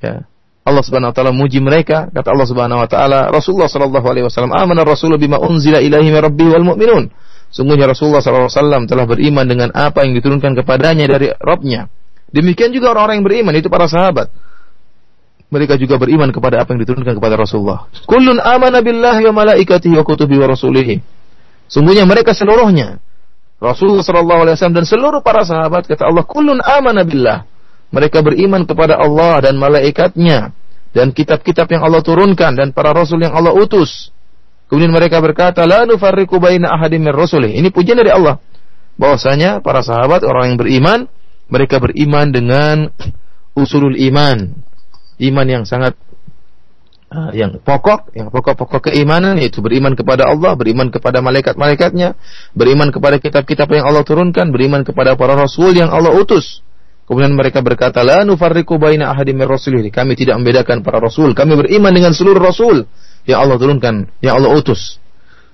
[0.00, 0.24] Ya.
[0.64, 4.56] Allah Subhanahu wa taala muji mereka, kata Allah Subhanahu wa taala, Rasulullah sallallahu alaihi wasallam,
[4.56, 7.12] "Amana Rasul bima unzila ilaihi min wal mu'minun."
[7.52, 11.86] Sungguhnya Rasulullah wasallam telah beriman dengan apa yang diturunkan kepadanya dari Rabbnya.
[12.32, 14.32] Demikian juga orang-orang yang beriman itu para sahabat
[15.54, 17.86] mereka juga beriman kepada apa yang diturunkan kepada Rasulullah.
[18.10, 20.98] Kullun amana billahi wa malaikatihi wa kutubi wa rasulihi.
[21.70, 22.98] Sungguhnya mereka seluruhnya
[23.62, 27.46] Rasulullah sallallahu alaihi wasallam dan seluruh para sahabat kata Allah kullun amana billah.
[27.94, 30.50] Mereka beriman kepada Allah dan malaikatnya
[30.90, 34.10] dan kitab-kitab yang Allah turunkan dan para rasul yang Allah utus.
[34.66, 38.42] Kemudian mereka berkata, "La nufarriqu baina ahadin min rusulih." Ini pujian dari Allah.
[38.98, 40.98] Bahwasanya para sahabat orang yang beriman,
[41.46, 42.90] mereka beriman dengan
[43.54, 44.63] usulul iman,
[45.20, 45.94] iman yang sangat
[47.14, 52.18] uh, yang pokok, yang pokok-pokok keimanan yaitu beriman kepada Allah, beriman kepada malaikat-malaikatnya,
[52.54, 56.62] beriman kepada kitab-kitab yang Allah turunkan, beriman kepada para rasul yang Allah utus.
[57.04, 61.92] Kemudian mereka berkata, "La nufarriqu baina ahadin rasulih." Kami tidak membedakan para rasul, kami beriman
[61.92, 62.88] dengan seluruh rasul
[63.28, 64.96] yang Allah turunkan, yang Allah utus.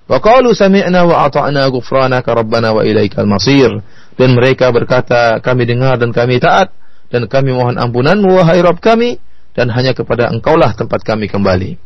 [0.07, 3.71] Wa qalu sami'na wa ata'na ghufranaka rabbana wa ilaikal masir.
[4.15, 6.71] Dan mereka berkata, kami dengar dan kami taat
[7.11, 9.19] dan kami mohon ampunanmu wahai Rabb kami
[9.55, 11.77] dan hanya kepada engkaulah tempat kami kembali.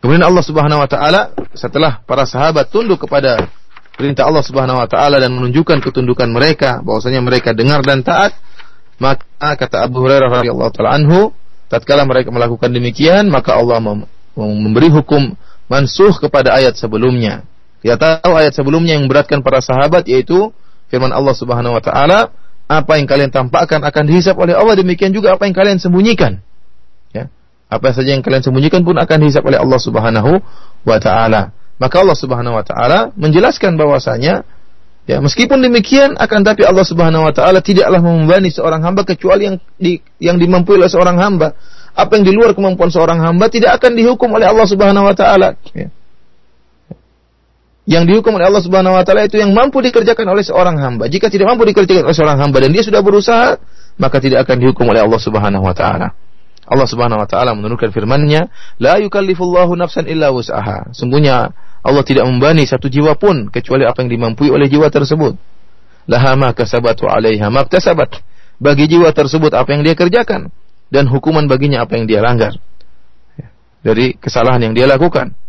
[0.00, 3.52] Kemudian Allah Subhanahu wa taala setelah para sahabat tunduk kepada
[4.00, 8.32] perintah Allah Subhanahu wa taala dan menunjukkan ketundukan mereka bahwasanya mereka dengar dan taat,
[8.96, 11.36] maka kata Abu Hurairah radhiyallahu taala anhu,
[11.68, 14.08] tatkala mereka melakukan demikian, maka Allah mem
[14.40, 15.36] memberi hukum
[15.68, 17.44] mansuh kepada ayat sebelumnya.
[17.84, 20.48] Kita tahu ayat sebelumnya yang memberatkan para sahabat yaitu
[20.88, 22.32] firman Allah Subhanahu wa taala
[22.70, 26.38] apa yang kalian tampakkan akan dihisap oleh Allah demikian juga apa yang kalian sembunyikan.
[27.10, 27.26] Ya.
[27.66, 30.38] Apa saja yang kalian sembunyikan pun akan dihisap oleh Allah Subhanahu
[30.86, 31.50] wa taala.
[31.82, 34.46] Maka Allah Subhanahu wa taala menjelaskan bahwasanya
[35.10, 39.56] ya meskipun demikian akan tapi Allah Subhanahu wa taala tidaklah membebani seorang hamba kecuali yang
[39.74, 41.58] di, yang dimampu oleh seorang hamba.
[41.90, 45.58] Apa yang di luar kemampuan seorang hamba tidak akan dihukum oleh Allah Subhanahu wa taala.
[45.74, 45.90] Ya
[47.90, 51.10] yang dihukum oleh Allah Subhanahu wa taala itu yang mampu dikerjakan oleh seorang hamba.
[51.10, 53.58] Jika tidak mampu dikerjakan oleh seorang hamba dan dia sudah berusaha,
[53.98, 56.14] maka tidak akan dihukum oleh Allah Subhanahu wa taala.
[56.70, 58.46] Allah Subhanahu wa taala menurunkan firman-Nya,
[58.78, 61.50] "La yukallifullahu nafsan illa wus'aha." Sungguhnya
[61.82, 65.34] Allah tidak membani satu jiwa pun kecuali apa yang dimampui oleh jiwa tersebut.
[66.06, 67.66] Laha ma kasabat wa 'alaiha ma
[68.62, 70.54] Bagi jiwa tersebut apa yang dia kerjakan
[70.94, 72.54] dan hukuman baginya apa yang dia langgar.
[73.82, 75.39] Dari kesalahan yang dia lakukan.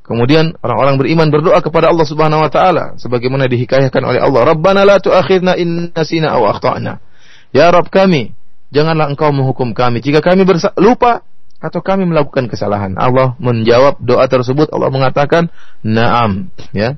[0.00, 4.98] Kemudian orang-orang beriman berdoa kepada Allah Subhanahu wa taala sebagaimana dihikayahkan oleh Allah, "Rabbana la
[4.98, 6.98] tu'akhidna in nasina aw akhtana."
[7.54, 8.34] Ya Rabb kami,
[8.74, 10.42] janganlah Engkau menghukum kami jika kami
[10.82, 11.22] lupa
[11.60, 12.96] atau kami melakukan kesalahan.
[12.96, 15.52] Allah menjawab doa tersebut, Allah mengatakan,
[15.84, 16.96] "Na'am." Ya.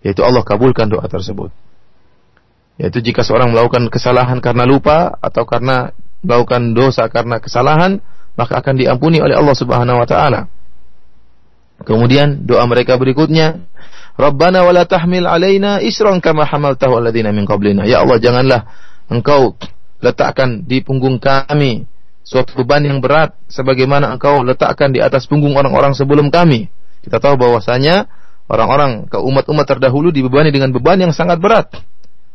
[0.00, 1.52] Yaitu Allah kabulkan doa tersebut.
[2.80, 5.92] Yaitu jika seorang melakukan kesalahan karena lupa atau karena
[6.24, 8.00] melakukan dosa karena kesalahan,
[8.40, 10.48] maka akan diampuni oleh Allah Subhanahu wa taala.
[11.80, 13.64] Kemudian doa mereka berikutnya,
[14.20, 17.88] Rabbana wala tahmil alaina isran kama hamaltahu alladziina min qablina.
[17.88, 18.60] Ya Allah, janganlah
[19.08, 19.56] Engkau
[20.00, 21.88] letakkan di punggung kami
[22.20, 26.68] suatu beban yang berat sebagaimana Engkau letakkan di atas punggung orang-orang sebelum kami.
[27.00, 28.06] Kita tahu bahwasanya
[28.50, 31.72] orang-orang ke umat-umat terdahulu dibebani dengan beban yang sangat berat.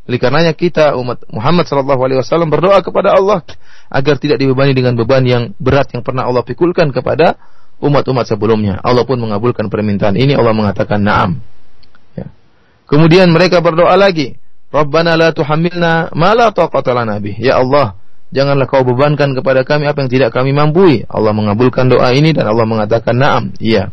[0.05, 3.41] Oleh karenanya kita umat Muhammad sallallahu alaihi wasallam berdoa kepada Allah
[3.89, 7.37] agar tidak dibebani dengan beban yang berat yang pernah Allah pikulkan kepada
[7.82, 8.80] umat-umat sebelumnya.
[8.84, 10.36] Allah pun mengabulkan permintaan ini.
[10.36, 11.39] Allah mengatakan na'am.
[12.15, 12.32] Ya.
[12.88, 14.36] Kemudian mereka berdoa lagi.
[14.71, 16.51] Rabbana la tuhamilna ma la.
[17.39, 17.95] Ya Allah,
[18.36, 21.03] janganlah kau bebankan kepada kami apa yang tidak kami mampu.
[21.07, 23.55] Allah mengabulkan doa ini dan Allah mengatakan na'am.
[23.59, 23.91] Iya.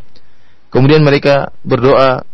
[0.72, 2.24] Kemudian mereka berdoa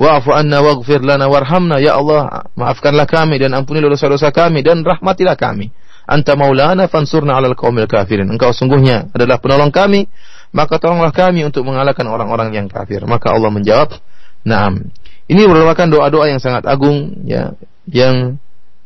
[0.00, 5.36] Wa'fu anna waghfir lana warhamna ya Allah maafkanlah kami dan ampunilah dosa-dosa kami dan rahmatilah
[5.36, 5.68] kami.
[6.08, 8.32] Anta maulana fansurna 'alal qaumil kafirin.
[8.32, 10.08] Engkau sungguhnya adalah penolong kami,
[10.50, 13.02] maka tolonglah kami untuk mengalahkan orang-orang yang kafir.
[13.06, 13.98] Maka Allah menjawab,
[14.42, 14.90] "Na'am."
[15.30, 17.54] Ini merupakan doa-doa yang sangat agung ya
[17.86, 18.38] yang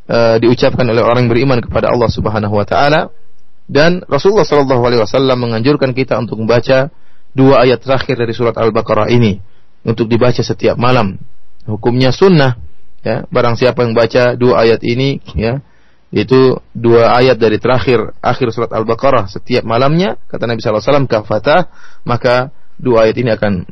[0.08, 3.08] uh, diucapkan oleh orang beriman kepada Allah Subhanahu wa taala
[3.64, 6.92] dan Rasulullah sallallahu alaihi wasallam menganjurkan kita untuk membaca
[7.32, 9.40] dua ayat terakhir dari surat Al-Baqarah ini
[9.84, 11.16] untuk dibaca setiap malam.
[11.64, 12.60] Hukumnya sunnah.
[13.04, 15.60] Ya, barang siapa yang baca dua ayat ini, ya,
[16.14, 21.66] itu dua ayat dari terakhir akhir surat Al-Baqarah setiap malamnya, kata Nabi SAW, kafatah,
[22.06, 23.66] maka dua ayat ini akan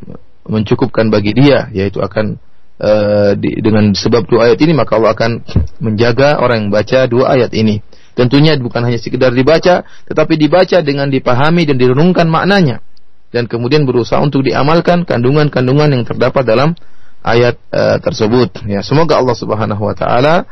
[0.50, 2.42] mencukupkan bagi dia, yaitu akan
[2.82, 5.32] uh, di, dengan sebab dua ayat ini maka Allah akan
[5.78, 7.78] menjaga orang yang baca dua ayat ini.
[8.18, 12.82] Tentunya bukan hanya sekedar dibaca, tetapi dibaca dengan dipahami dan direnungkan maknanya
[13.32, 16.76] dan kemudian berusaha untuk diamalkan kandungan-kandungan yang terdapat dalam
[17.24, 18.66] ayat uh, tersebut.
[18.68, 20.44] Ya, semoga Allah Subhanahu wa taala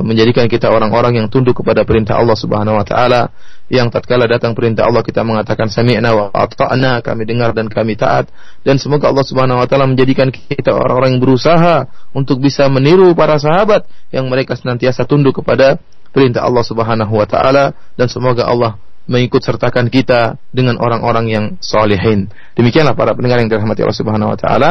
[0.00, 3.28] menjadikan kita orang-orang yang tunduk kepada perintah Allah Subhanahu wa taala
[3.68, 8.32] yang tatkala datang perintah Allah kita mengatakan sami'na wa ata'na, kami dengar dan kami taat
[8.64, 11.84] dan semoga Allah Subhanahu wa taala menjadikan kita orang-orang yang berusaha
[12.16, 15.76] untuk bisa meniru para sahabat yang mereka senantiasa tunduk kepada
[16.08, 18.80] perintah Allah Subhanahu wa taala dan semoga Allah
[19.10, 22.30] mengikut sertakan kita dengan orang-orang yang solehin.
[22.54, 24.70] Demikianlah para pendengar yang dirahmati Allah Subhanahu Wa Taala.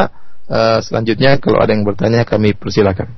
[0.50, 3.12] Uh, selanjutnya kalau ada yang bertanya kami persilakan.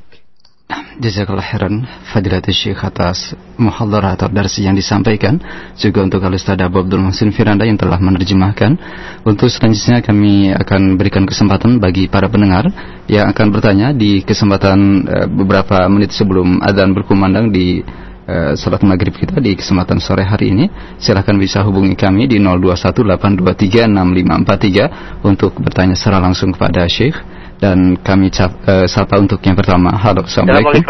[1.03, 5.41] Jazakallah khairan Fadilatul Syekh atas muhadharah atau darsi yang disampaikan.
[5.77, 8.79] Juga untuk Al-Ustaz Abu Abdul Muhsin Firanda yang telah menerjemahkan.
[9.25, 12.69] Untuk selanjutnya kami akan berikan kesempatan bagi para pendengar
[13.09, 17.83] yang akan bertanya di kesempatan uh, beberapa menit sebelum adzan berkumandang di
[18.29, 20.71] uh, salat maghrib kita di kesempatan sore hari ini.
[21.01, 28.51] Silahkan bisa hubungi kami di 0218236543 untuk bertanya secara langsung kepada Syekh dan kami cap,
[28.67, 29.95] uh, sapa untuk yang pertama.
[29.95, 30.83] Halo assalamualaikum.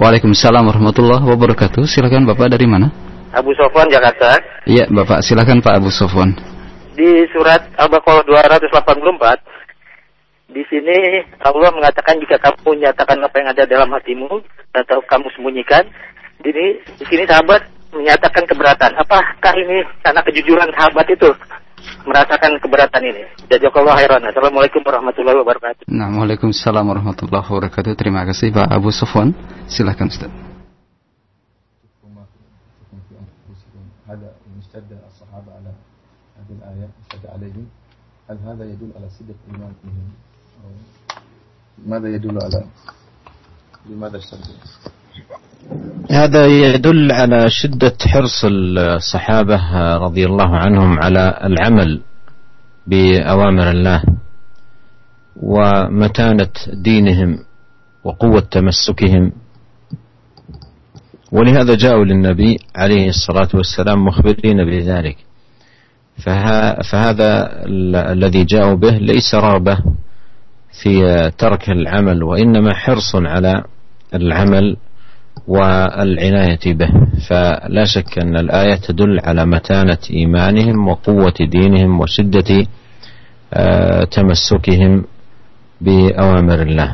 [0.00, 1.84] Waalaikumsalam warahmatullahi wabarakatuh.
[1.84, 2.88] Silakan bapak dari mana?
[3.36, 4.40] Abu Sofwan Jakarta.
[4.64, 5.20] Iya bapak.
[5.20, 6.32] Silakan Pak Abu Sofwan.
[6.96, 8.24] Di surat Al-Baqarah
[8.56, 9.52] 284
[10.54, 14.38] di sini Allah mengatakan jika kamu menyatakan apa yang ada dalam hatimu
[14.70, 15.82] atau kamu sembunyikan
[16.46, 18.96] ini di sini sahabat menyatakan keberatan.
[18.96, 21.28] Apakah ini karena kejujuran sahabat itu
[22.04, 23.22] merasakan keberatan ini.
[23.48, 24.22] Jazakallah khairan.
[24.28, 25.84] Assalamualaikum warahmatullahi wabarakatuh.
[25.88, 27.92] Nah, Waalaikumsalam warahmatullahi wabarakatuh.
[27.96, 29.32] Terima kasih Pak Abu Sufwan.
[29.68, 30.32] Silakan Ustaz.
[38.30, 39.36] هل هذا يدل على صدق
[41.86, 42.64] ماذا يدل على
[43.86, 44.18] لماذا
[46.10, 49.60] هذا يدل على شدة حرص الصحابة
[49.96, 52.00] رضي الله عنهم على العمل
[52.86, 54.02] بأوامر الله
[55.36, 57.38] ومتانة دينهم
[58.04, 59.32] وقوة تمسكهم.
[61.32, 65.16] ولهذا جاءوا للنبي عليه الصلاة والسلام مخبرين بذلك.
[66.82, 67.62] فهذا
[68.12, 69.78] الذي جاءوا به ليس رغبة
[70.82, 73.64] في ترك العمل وإنما حرص على
[74.14, 74.76] العمل
[75.48, 76.90] والعناية به
[77.28, 82.50] فلا شك أن الآية تدل على متانة إيمانهم وقوة دينهم وشدة
[84.10, 84.92] تمسكهم
[85.80, 86.90] بأوامر الله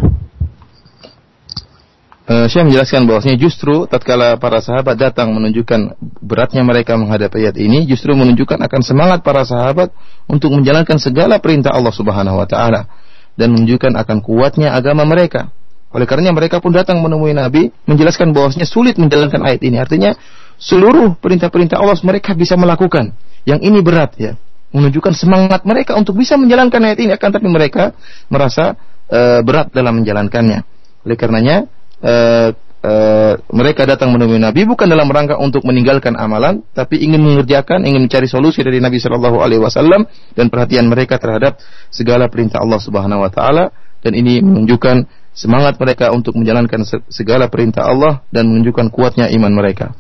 [2.31, 8.15] Syekh menjelaskan bahwasanya justru tatkala para sahabat datang menunjukkan beratnya mereka menghadapi ayat ini justru
[8.15, 9.91] menunjukkan akan semangat para sahabat
[10.31, 12.87] untuk menjalankan segala perintah Allah Subhanahu wa taala
[13.35, 15.51] dan menunjukkan akan kuatnya agama mereka.
[15.91, 19.83] Oleh karenanya mereka pun datang menemui Nabi menjelaskan bahwasanya sulit menjalankan ayat ini.
[19.83, 20.15] Artinya
[20.55, 23.11] seluruh perintah-perintah Allah mereka bisa melakukan.
[23.43, 24.39] Yang ini berat ya.
[24.71, 27.91] Menunjukkan semangat mereka untuk bisa menjalankan ayat ini akan tapi mereka
[28.31, 28.79] merasa
[29.11, 30.63] uh, berat dalam menjalankannya.
[31.03, 31.67] Oleh karenanya
[32.07, 32.55] uh,
[32.87, 38.07] uh, mereka datang menemui Nabi bukan dalam rangka untuk meninggalkan amalan, tapi ingin mengerjakan, ingin
[38.07, 40.07] mencari solusi dari Nabi Shallallahu Alaihi Wasallam
[40.39, 41.59] dan perhatian mereka terhadap
[41.91, 43.65] segala perintah Allah Subhanahu Wa Taala
[44.01, 49.95] dan ini menunjukkan semangat mereka untuk menjalankan segala perintah Allah dan menunjukkan kuatnya iman mereka.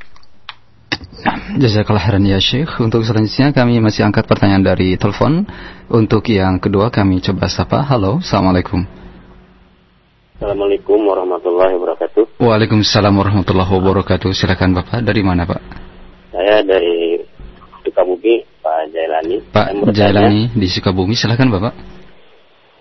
[1.60, 2.80] Jazakallah khairan ya Syekh.
[2.80, 5.44] Untuk selanjutnya kami masih angkat pertanyaan dari telepon.
[5.90, 7.84] Untuk yang kedua kami coba sapa.
[7.84, 8.86] Halo, Assalamualaikum.
[10.40, 12.40] Assalamualaikum warahmatullahi wabarakatuh.
[12.40, 14.32] Waalaikumsalam warahmatullahi wabarakatuh.
[14.32, 15.04] Silakan Bapak.
[15.04, 15.60] Dari mana Pak?
[16.32, 17.20] Saya dari
[17.84, 19.36] Sukabumi, Pak Jailani.
[19.52, 21.12] Pak Jailani di Sukabumi.
[21.12, 21.74] Silakan Bapak.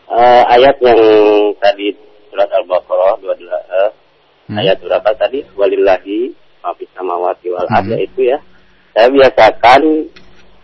[0.08, 1.02] Uh, ayat yang
[1.60, 2.09] tadi
[2.40, 4.58] surat Al-Baqarah 22 hmm.
[4.64, 5.44] ayat berapa tadi?
[5.60, 6.32] Walillahi
[6.64, 8.00] maafis samawati wal hmm.
[8.00, 8.40] itu ya.
[8.96, 9.82] Saya biasakan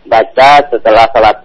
[0.08, 1.38] baca setelah salat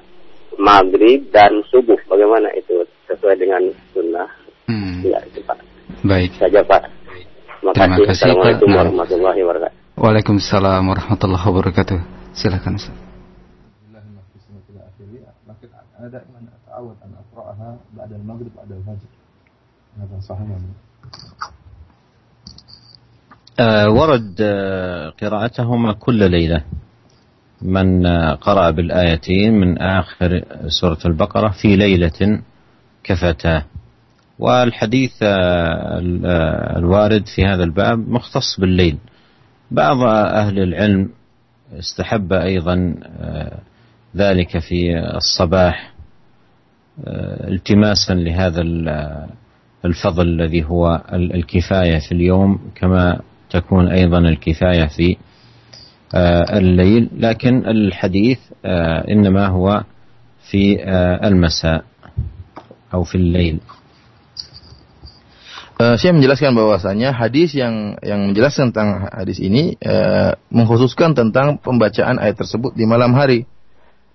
[0.56, 2.00] maghrib dan subuh.
[2.08, 3.60] Bagaimana itu sesuai dengan
[3.92, 4.32] sunnah?
[4.72, 5.04] Hmm.
[5.04, 5.60] Ya, itu Pak.
[6.08, 6.32] Baik.
[6.40, 6.88] Saja Pak.
[7.76, 8.32] Terima kasih.
[8.32, 8.78] Assalamualaikum nah.
[8.88, 9.78] warahmatullahi wabarakatuh.
[10.00, 12.00] Waalaikumsalam warahmatullahi wabarakatuh.
[12.32, 12.96] Silakan Ustaz.
[16.02, 19.21] Ada mana أتعود أن أقرأها بعد maghrib بعد fajr.
[20.00, 20.48] هذا صحيح؟
[23.60, 26.64] آه، ورد آه، قراءتهما كل ليلة.
[27.62, 32.42] من آه، قرأ بالآيتين من آخر سورة البقرة في ليلة
[33.04, 33.66] كفتاه
[34.40, 38.98] والحديث آه، آه، الوارد في هذا الباب مختص بالليل.
[39.72, 39.98] بعض
[40.36, 41.10] أهل العلم
[41.80, 43.60] استحب أيضا آه،
[44.18, 45.92] ذلك في الصباح
[47.48, 48.62] التماسا لهذا
[49.86, 53.20] الفضل الذي هو الكفاية في اليوم كما
[53.50, 55.18] تكون أيضا الكفاية في
[56.54, 58.40] الليل لكن الحديث
[59.12, 59.84] إنما هو
[60.50, 60.84] في
[61.24, 61.84] المساء
[62.94, 63.60] أو في الليل
[65.82, 69.96] saya menjelaskan bahwasanya hadis yang yang menjelaskan tentang hadis ini e,
[70.54, 73.50] mengkhususkan tentang pembacaan ayat tersebut di malam hari.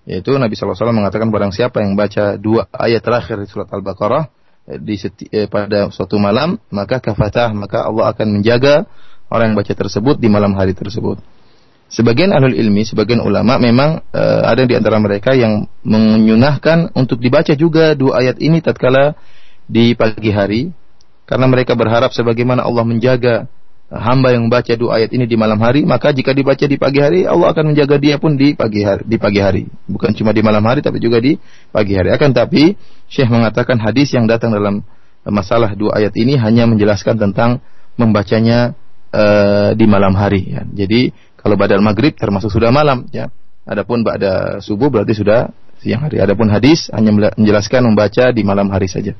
[0.07, 4.31] Yaitu Nabi SAW mengatakan barang siapa yang baca dua ayat terakhir di surat Al-Baqarah,
[4.75, 8.83] di seti- eh, pada suatu malam, maka kafatah, maka Allah akan menjaga
[9.31, 11.23] orang yang baca tersebut di malam hari tersebut.
[11.87, 17.55] Sebagian ahlul ilmi, sebagian ulama memang eh, ada di antara mereka yang menyunahkan untuk dibaca
[17.55, 19.15] juga dua ayat ini tatkala
[19.63, 20.61] di pagi hari
[21.23, 23.47] karena mereka berharap sebagaimana Allah menjaga
[23.87, 27.23] hamba yang membaca dua ayat ini di malam hari, maka jika dibaca di pagi hari,
[27.23, 29.07] Allah akan menjaga dia pun di pagi hari.
[29.07, 31.39] Di pagi hari, bukan cuma di malam hari, tapi juga di
[31.71, 32.11] pagi hari.
[32.11, 32.75] Akan tapi
[33.07, 34.83] Syekh mengatakan hadis yang datang dalam
[35.23, 37.63] uh, masalah dua ayat ini hanya menjelaskan tentang
[37.95, 38.75] membacanya
[39.15, 40.51] uh, di malam hari.
[40.51, 40.67] Ya.
[40.67, 43.07] Jadi kalau badal maghrib termasuk sudah malam.
[43.15, 43.31] Ya.
[43.67, 46.19] Adapun pada subuh berarti sudah siang hari.
[46.19, 49.15] Adapun hadis hanya menjelaskan membaca di malam hari saja.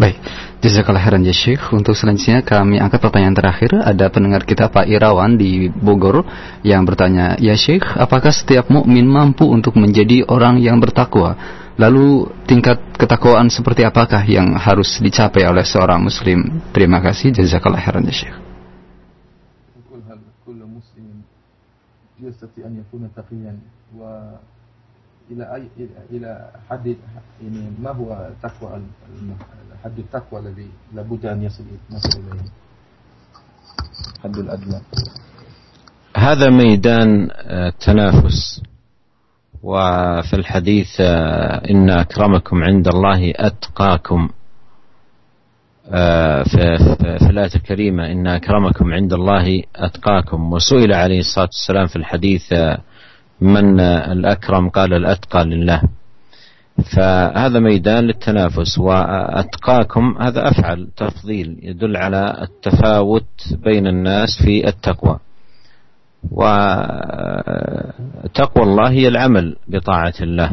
[0.00, 0.16] Baik,
[0.64, 1.60] jazakallah khairan ya Syekh.
[1.76, 3.84] Untuk selanjutnya kami angkat pertanyaan terakhir.
[3.84, 6.24] Ada pendengar kita Pak Irawan di Bogor
[6.64, 11.36] yang bertanya, "Ya Syekh, apakah setiap mukmin mampu untuk menjadi orang yang bertakwa?
[11.76, 18.08] Lalu tingkat ketakwaan seperti apakah yang harus dicapai oleh seorang muslim?" Terima kasih, jazakallah khairan
[18.08, 18.36] ya Syekh.
[22.20, 23.56] يستطيع أن يكون تقيا
[23.96, 25.64] وإلى أي
[26.12, 26.30] إلى
[26.68, 26.86] حد
[27.40, 28.12] يعني ما هو
[28.44, 28.76] تقوى
[29.84, 32.50] حد التقوى الذي لابد أن يصل إليه
[34.24, 34.80] حد الأدنى.
[36.16, 38.62] هذا ميدان آه، تنافس.
[39.62, 44.28] وفي الحديث آه، إن أكرمكم عند الله أتقاكم.
[45.92, 50.52] آه، في الآية الكريمة إن أكرمكم عند الله أتقاكم.
[50.52, 52.78] وسئل عليه الصلاة والسلام في الحديث آه،
[53.40, 55.82] من آه، الأكرم؟ قال الأتقى لله.
[56.84, 65.18] فهذا ميدان للتنافس وأتقاكم هذا أفعل تفضيل يدل على التفاوت بين الناس في التقوى.
[66.30, 66.54] وتقوى
[68.64, 70.50] الله هي العمل بطاعة الله.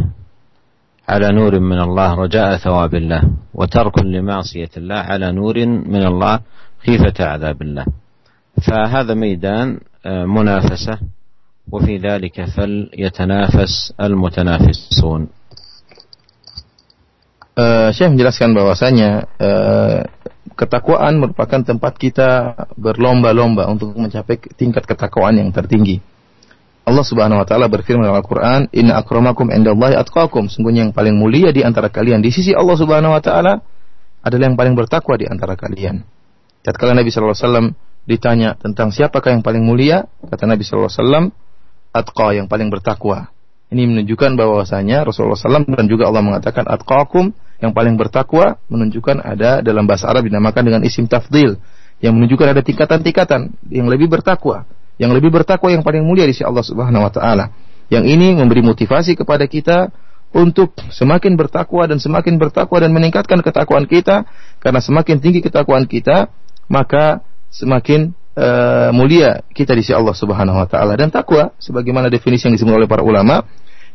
[1.09, 3.23] على نور من الله رجاء ثواب الله
[3.53, 6.39] وترك لمعصية الله على نور من الله
[6.85, 7.85] خيفة عذاب الله.
[8.67, 10.99] فهذا ميدان آه، منافسة
[11.71, 15.27] وفي ذلك فليتنافس المتنافسون.
[17.57, 19.09] Eh, Syekh menjelaskan bahwasanya
[19.41, 20.05] eh,
[20.53, 25.97] ketakwaan merupakan tempat kita berlomba-lomba untuk mencapai tingkat ketakwaan yang tertinggi.
[26.85, 31.49] Allah Subhanahu wa taala berfirman dalam Al-Qur'an, "Inna akramakum indallahi atqakum." Sungguhnya yang paling mulia
[31.49, 33.57] di antara kalian di sisi Allah Subhanahu wa taala
[34.21, 36.05] adalah yang paling bertakwa di antara kalian.
[36.61, 37.67] Tatkala Nabi sallallahu alaihi wasallam
[38.05, 41.25] ditanya tentang siapakah yang paling mulia, kata Nabi sallallahu alaihi wasallam,
[41.89, 43.33] atqa yang paling bertakwa.
[43.67, 49.59] Ini menunjukkan bahwasanya Rasulullah SAW dan juga Allah mengatakan atqakum yang paling bertakwa menunjukkan ada
[49.59, 51.59] dalam bahasa Arab dinamakan dengan isim tafdil
[51.99, 54.63] yang menunjukkan ada tingkatan-tingkatan yang lebih bertakwa,
[54.95, 57.51] yang lebih bertakwa yang paling mulia di sisi Allah Subhanahu wa taala.
[57.91, 59.91] Yang ini memberi motivasi kepada kita
[60.31, 64.27] untuk semakin bertakwa dan semakin bertakwa dan meningkatkan ketakwaan kita
[64.59, 66.27] karena semakin tinggi ketakwaan kita
[66.67, 72.45] maka semakin eh, mulia kita di sisi Allah Subhanahu wa taala dan takwa sebagaimana definisi
[72.45, 73.41] yang disebut oleh para ulama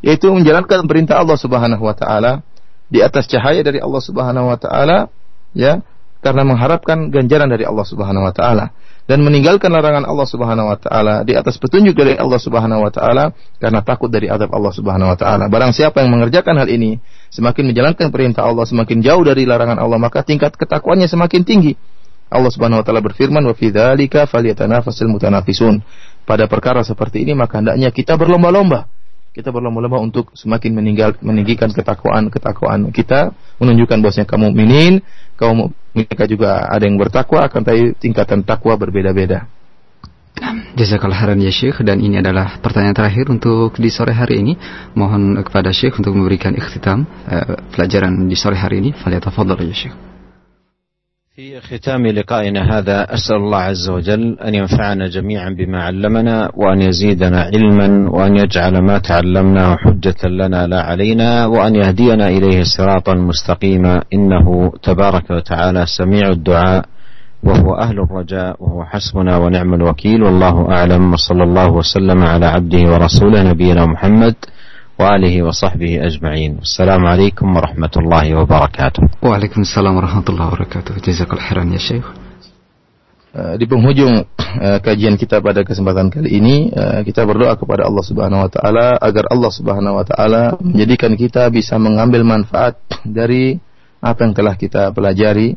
[0.02, 2.42] yaitu menjalankan perintah Allah Subhanahu wa taala
[2.90, 5.08] di atas cahaya dari Allah Subhanahu wa taala
[5.54, 5.80] ya
[6.22, 8.74] karena mengharapkan ganjaran dari Allah Subhanahu wa taala
[9.10, 13.34] dan meninggalkan larangan Allah Subhanahu wa taala di atas petunjuk dari Allah Subhanahu wa taala
[13.58, 15.50] karena takut dari azab Allah Subhanahu wa taala.
[15.50, 17.02] Barang siapa yang mengerjakan hal ini,
[17.34, 21.74] semakin menjalankan perintah Allah, semakin jauh dari larangan Allah, maka tingkat ketakwaannya semakin tinggi.
[22.32, 25.84] Allah Subhanahu wa taala berfirman, "Wa fi dzalika falyatanafasul mutanafisun."
[26.22, 28.88] Pada perkara seperti ini maka hendaknya kita berlomba-lomba.
[29.32, 35.00] Kita berlomba-lomba untuk semakin meninggal, meninggikan ketakwaan ketakwaan kita, menunjukkan bahwasanya kaum mukminin,
[35.40, 39.48] kaum mereka juga ada yang bertakwa akan tapi tingkatan takwa berbeda-beda.
[40.72, 44.56] Jazakallah khairan ya Syekh dan ini adalah pertanyaan terakhir untuk di sore hari ini.
[44.96, 48.90] Mohon kepada Syekh untuk memberikan ikhtitam uh, pelajaran di sore hari ini.
[48.96, 50.11] Falyatafadhal ya Syekh.
[51.36, 57.40] في ختام لقائنا هذا أسأل الله عز وجل أن ينفعنا جميعا بما علمنا وأن يزيدنا
[57.42, 64.02] علما وأن يجعل ما تعلمناه حجة لنا لا علينا وأن يهدينا إليه صراطا مستقيما.
[64.14, 66.84] إنه تبارك وتعالى سميع الدعاء
[67.42, 70.22] وهو أهل الرجاء وهو حسبنا ونعم الوكيل.
[70.22, 74.34] والله أعلم وصلى الله وسلم على عبده ورسوله نبينا محمد.
[75.02, 76.52] وآله وصحبه أجمعين.
[76.62, 79.02] السلام عليكم ورحمة الله وبركاته.
[79.22, 82.06] وعليكم السلام ورحمة الله وبركاته جزاك الخير يا شيخ
[83.32, 84.28] di penghujung
[84.60, 89.00] eh, kajian kita pada kesempatan kali ini eh, kita berdoa kepada Allah Subhanahu wa taala
[89.00, 92.76] agar Allah Subhanahu wa taala menjadikan kita bisa mengambil manfaat
[93.08, 93.56] dari
[94.04, 95.56] apa yang telah kita pelajari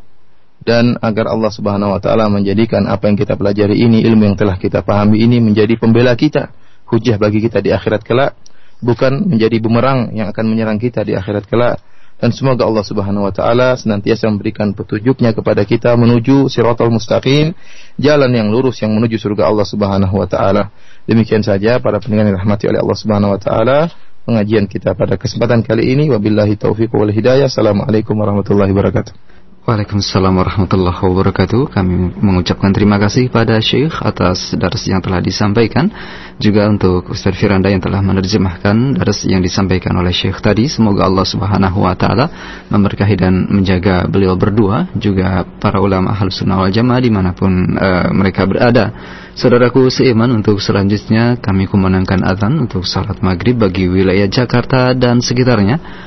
[0.64, 4.56] dan agar Allah Subhanahu wa taala menjadikan apa yang kita pelajari ini ilmu yang telah
[4.56, 6.56] kita pahami ini menjadi pembela kita
[6.88, 8.32] hujah bagi kita di akhirat kelak
[8.80, 11.80] bukan menjadi bumerang yang akan menyerang kita di akhirat kelak
[12.16, 17.52] dan semoga Allah Subhanahu wa taala senantiasa memberikan petunjuknya kepada kita menuju siratal mustaqim,
[18.00, 20.72] jalan yang lurus yang menuju surga Allah Subhanahu wa taala.
[21.04, 23.78] Demikian saja para pendengar yang dirahmati oleh Allah Subhanahu wa taala,
[24.24, 27.52] pengajian kita pada kesempatan kali ini wabillahi taufiq wal hidayah.
[27.52, 29.35] Assalamualaikum warahmatullahi wabarakatuh.
[29.66, 31.74] Waalaikumsalam warahmatullahi wabarakatuh.
[31.74, 35.90] Kami mengucapkan terima kasih pada Syekh atas dars yang telah disampaikan.
[36.38, 40.70] Juga untuk Ustaz Firanda yang telah menerjemahkan dars yang disampaikan oleh Syekh tadi.
[40.70, 42.30] Semoga Allah Subhanahu wa taala
[42.70, 47.50] memberkahi dan menjaga beliau berdua juga para ulama Ahlus Sunnah wal Jamaah di mana pun
[47.74, 48.94] uh, mereka berada.
[49.34, 56.06] Saudaraku seiman untuk selanjutnya kami kumandangkan azan untuk salat maghrib bagi wilayah Jakarta dan sekitarnya.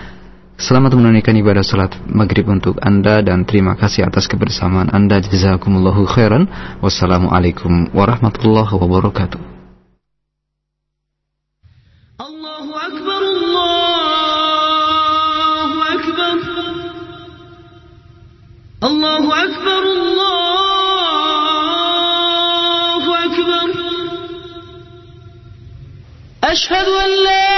[0.59, 5.23] Selamat menunaikan ibadah salat maghrib untuk Anda dan terima kasih atas kebersamaan Anda.
[5.23, 6.51] Jazakumullahu khairan.
[6.83, 9.39] Wassalamualaikum warahmatullahi wabarakatuh.
[12.19, 13.23] Allahu Akbar,
[18.83, 19.31] Allahu
[23.15, 23.71] Akbar.
[26.43, 27.49] Ashhadu an la